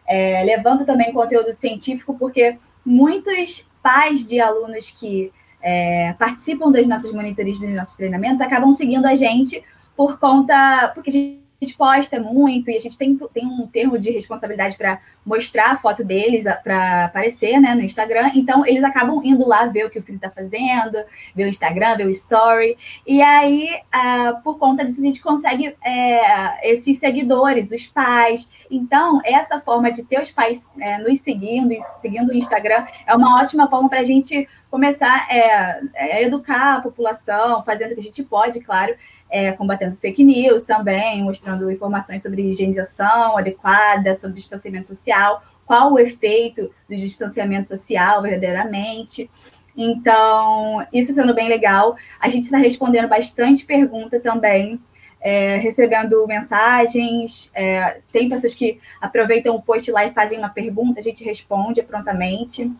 [0.07, 5.31] é, levando também conteúdo científico, porque muitos pais de alunos que
[5.61, 9.63] é, participam das nossas monitorias, dos nossos treinamentos, acabam seguindo a gente
[9.97, 10.91] por conta.
[10.93, 14.77] Porque a gente gente posta muito e a gente tem, tem um termo de responsabilidade
[14.77, 18.31] para mostrar a foto deles para aparecer né, no Instagram.
[18.35, 20.97] Então, eles acabam indo lá ver o que o filho está fazendo,
[21.33, 22.77] ver o Instagram, ver o story.
[23.07, 28.47] E aí, uh, por conta disso, a gente consegue é, esses seguidores, os pais.
[28.69, 33.15] Então, essa forma de ter os pais é, nos seguindo e seguindo o Instagram é
[33.15, 38.01] uma ótima forma para a gente começar é, a educar a população, fazendo o que
[38.01, 38.93] a gente pode, claro,
[39.29, 45.99] é, combatendo fake news também, mostrando informações sobre higienização adequada, sobre distanciamento social, qual o
[45.99, 49.29] efeito do distanciamento social verdadeiramente.
[49.75, 51.97] Então, isso sendo bem legal.
[52.19, 54.79] A gente está respondendo bastante pergunta também,
[55.19, 57.51] é, recebendo mensagens.
[57.53, 61.81] É, tem pessoas que aproveitam o post lá e fazem uma pergunta, a gente responde
[61.83, 62.71] prontamente.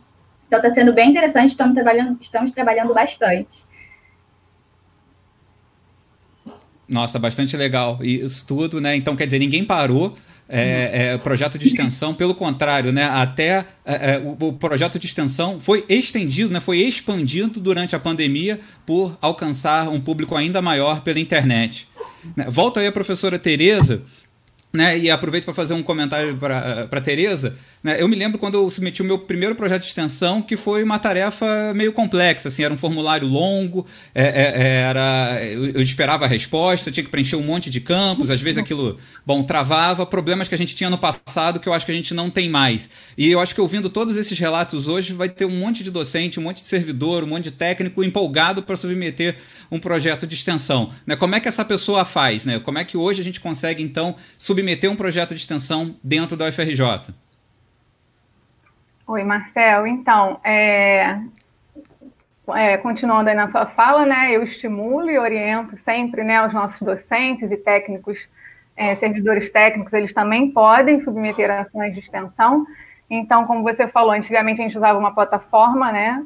[0.48, 3.66] Então, está sendo bem interessante, estamos trabalhando, estamos trabalhando bastante.
[6.88, 8.00] Nossa, bastante legal.
[8.02, 8.96] Isso tudo, né?
[8.96, 10.16] Então, quer dizer, ninguém parou.
[10.48, 13.06] É, é, projeto de extensão, pelo contrário, né?
[13.06, 16.60] Até é, é, o, o, projeto de extensão foi estendido, né?
[16.60, 21.88] Foi expandido durante a pandemia por alcançar um público ainda maior pela internet.
[22.36, 22.46] Né?
[22.48, 24.04] Volta aí a professora Tereza,
[24.72, 24.96] né?
[25.00, 27.58] E aproveito para fazer um comentário para a Tereza.
[27.86, 28.02] Né?
[28.02, 30.98] Eu me lembro quando eu submeti o meu primeiro projeto de extensão, que foi uma
[30.98, 36.28] tarefa meio complexa, assim, era um formulário longo, é, é, é era, eu, esperava a
[36.28, 40.56] resposta, tinha que preencher um monte de campos, às vezes aquilo, bom, travava, problemas que
[40.56, 42.90] a gente tinha no passado que eu acho que a gente não tem mais.
[43.16, 46.40] E eu acho que ouvindo todos esses relatos hoje, vai ter um monte de docente,
[46.40, 49.36] um monte de servidor, um monte de técnico empolgado para submeter
[49.70, 50.90] um projeto de extensão.
[51.06, 51.16] Né?
[51.16, 52.46] Como é que essa pessoa faz?
[52.46, 52.58] Né?
[52.58, 56.50] Como é que hoje a gente consegue, então, submeter um projeto de extensão dentro da
[56.50, 57.14] UFRJ?
[59.08, 59.86] Oi, Marcel.
[59.86, 61.20] Então, é,
[62.56, 66.82] é, continuando aí na sua fala, né, eu estimulo e oriento sempre né, os nossos
[66.82, 68.28] docentes e técnicos,
[68.76, 72.66] é, servidores técnicos, eles também podem submeter ações de extensão.
[73.08, 76.26] Então, como você falou, antigamente a gente usava uma plataforma, né,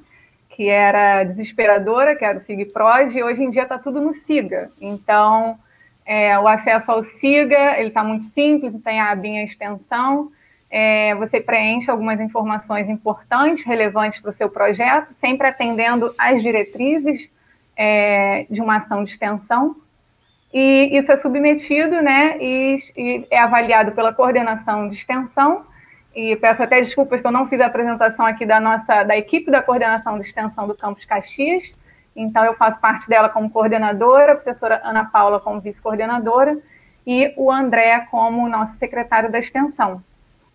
[0.49, 4.71] que era desesperadora, que era o SIGPROD, e hoje em dia está tudo no SIGA.
[4.80, 5.59] Então,
[6.05, 10.32] é, o acesso ao SIGA, ele está muito simples, tem a abinha extensão,
[10.72, 17.30] é, você preenche algumas informações importantes, relevantes para o seu projeto, sempre atendendo às diretrizes
[17.76, 19.76] é, de uma ação de extensão.
[20.53, 25.65] E isso é submetido né, e, e, é avaliado pela coordenação de extensão.
[26.15, 29.51] E peço até desculpas que eu não fiz a apresentação aqui da nossa da equipe
[29.51, 31.78] da coordenação de extensão do Campus Caxias.
[32.15, 36.57] Então, eu faço parte dela como coordenadora, a professora Ana Paula como vice-coordenadora
[37.05, 40.01] e o André como nosso secretário da extensão.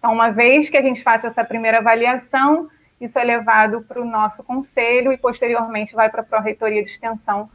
[0.04, 2.68] Então, uma vez que a gente faça essa primeira avaliação,
[3.00, 7.48] isso é levado para o nosso conselho e posteriormente vai para a Pró-Reitoria de Extensão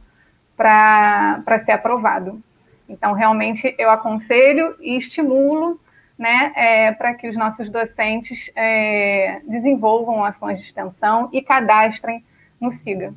[0.56, 2.42] para ser aprovado.
[2.88, 5.78] Então, realmente, eu aconselho e estimulo
[6.18, 12.24] né, é, para que os nossos docentes é, desenvolvam ações de extensão e cadastrem
[12.60, 13.14] no SIGA.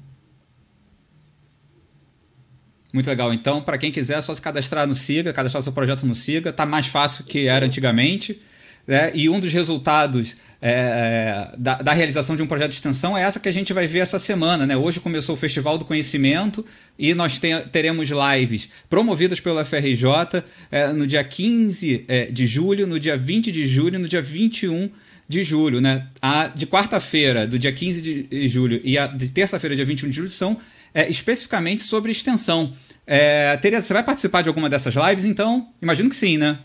[2.94, 3.34] Muito legal.
[3.34, 6.52] Então, para quem quiser, é só se cadastrar no SIGA, cadastrar seu projeto no SIGA.
[6.52, 8.40] Está mais fácil que era antigamente.
[8.86, 9.12] Né?
[9.14, 13.22] E um dos resultados é, é, da, da, realização de um projeto de extensão é
[13.24, 14.66] essa que a gente vai ver essa semana.
[14.66, 14.76] Né?
[14.76, 16.66] Hoje começou o Festival do Conhecimento
[16.98, 22.86] e nós te, teremos lives promovidas pelo FRJ é, no dia 15 é, de julho,
[22.86, 24.90] no dia 20 de julho no dia 21
[25.28, 25.82] de julho.
[25.82, 26.08] Né?
[26.22, 30.16] A de quarta-feira, do dia 15 de julho, e a de terça-feira, dia 21 de
[30.16, 30.58] julho, são
[30.94, 32.72] é, especificamente sobre extensão.
[33.06, 35.70] É, Tereza, você vai participar de alguma dessas lives, então?
[35.82, 36.60] Imagino que sim, né?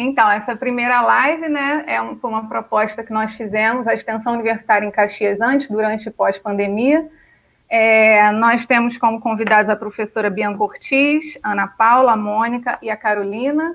[0.00, 4.32] Então, essa primeira live, né, é um, foi uma proposta que nós fizemos, a extensão
[4.32, 7.04] universitária em Caxias antes, durante e pós-pandemia.
[7.68, 12.96] É, nós temos como convidados a professora Bianca Ortiz, Ana Paula, a Mônica e a
[12.96, 13.74] Carolina.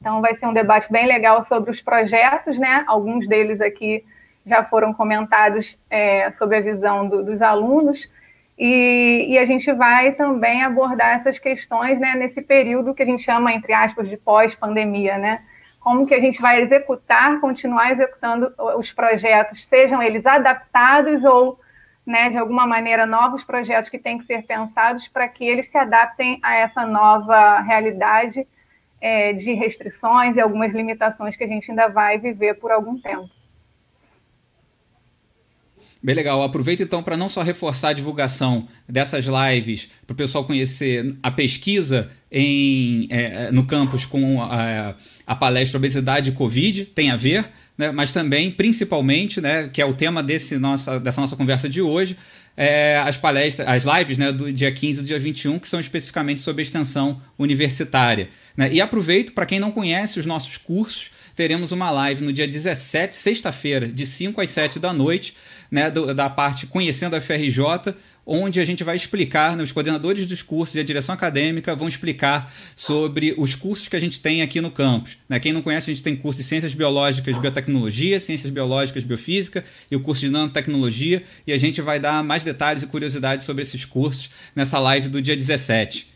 [0.00, 2.84] Então, vai ser um debate bem legal sobre os projetos, né?
[2.86, 4.04] Alguns deles aqui
[4.46, 8.08] já foram comentados é, a visão do, dos alunos.
[8.56, 13.24] E, e, a gente vai também abordar essas questões né, nesse período que a gente
[13.24, 15.40] chama, entre aspas, de pós-pandemia, né?
[15.86, 21.60] Como que a gente vai executar, continuar executando os projetos, sejam eles adaptados ou,
[22.04, 25.78] né, de alguma maneira, novos projetos que têm que ser pensados para que eles se
[25.78, 28.44] adaptem a essa nova realidade
[29.00, 33.30] é, de restrições e algumas limitações que a gente ainda vai viver por algum tempo.
[36.02, 36.42] Bem legal.
[36.42, 41.30] Aproveito então para não só reforçar a divulgação dessas lives, para o pessoal conhecer a
[41.30, 44.94] pesquisa em, é, no campus com a,
[45.26, 47.90] a, palestra Obesidade e Covid, tem a ver, né?
[47.90, 52.14] mas também, principalmente, né, que é o tema desse nossa, dessa nossa conversa de hoje,
[52.54, 56.42] é, as palestras, as lives né, do dia 15 e dia 21, que são especificamente
[56.42, 58.28] sobre extensão universitária.
[58.54, 58.70] Né?
[58.70, 63.16] E aproveito, para quem não conhece os nossos cursos, teremos uma live no dia 17,
[63.16, 65.34] sexta-feira, de 5 às 7 da noite,
[65.70, 67.94] né, do, da parte Conhecendo a FRJ,
[68.26, 71.86] onde a gente vai explicar, né, os coordenadores dos cursos e a direção acadêmica vão
[71.86, 75.16] explicar sobre os cursos que a gente tem aqui no campus.
[75.28, 75.38] Né?
[75.38, 79.94] Quem não conhece, a gente tem curso de Ciências Biológicas, Biotecnologia, Ciências Biológicas, Biofísica e
[79.94, 83.84] o curso de Nanotecnologia, e a gente vai dar mais detalhes e curiosidades sobre esses
[83.84, 86.08] cursos nessa live do dia 17.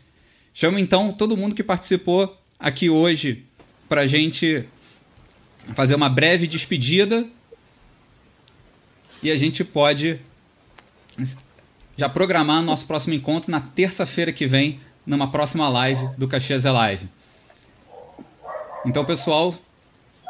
[0.53, 3.45] Chamo então todo mundo que participou aqui hoje
[3.87, 4.65] para a gente
[5.75, 7.25] fazer uma breve despedida
[9.23, 10.19] e a gente pode
[12.01, 16.71] já programar nosso próximo encontro na terça-feira que vem, numa próxima live do Caxias é
[16.71, 17.07] Live.
[18.83, 19.53] Então, pessoal,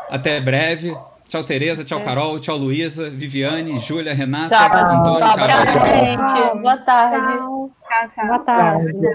[0.09, 0.93] até breve.
[1.23, 1.85] Tchau, Tereza.
[1.85, 2.41] Tchau, Carol.
[2.41, 5.65] Tchau, Luísa, Viviane, Júlia, Renata, tchau, Antônio, tchau, Carol.
[5.65, 6.61] Tchau, gente.
[6.61, 7.71] Boa tarde.
[7.87, 8.27] Tchau, tchau.
[8.27, 9.13] Boa tarde.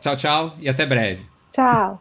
[0.00, 1.26] Tchau, tchau e até breve.
[1.52, 2.00] Tchau.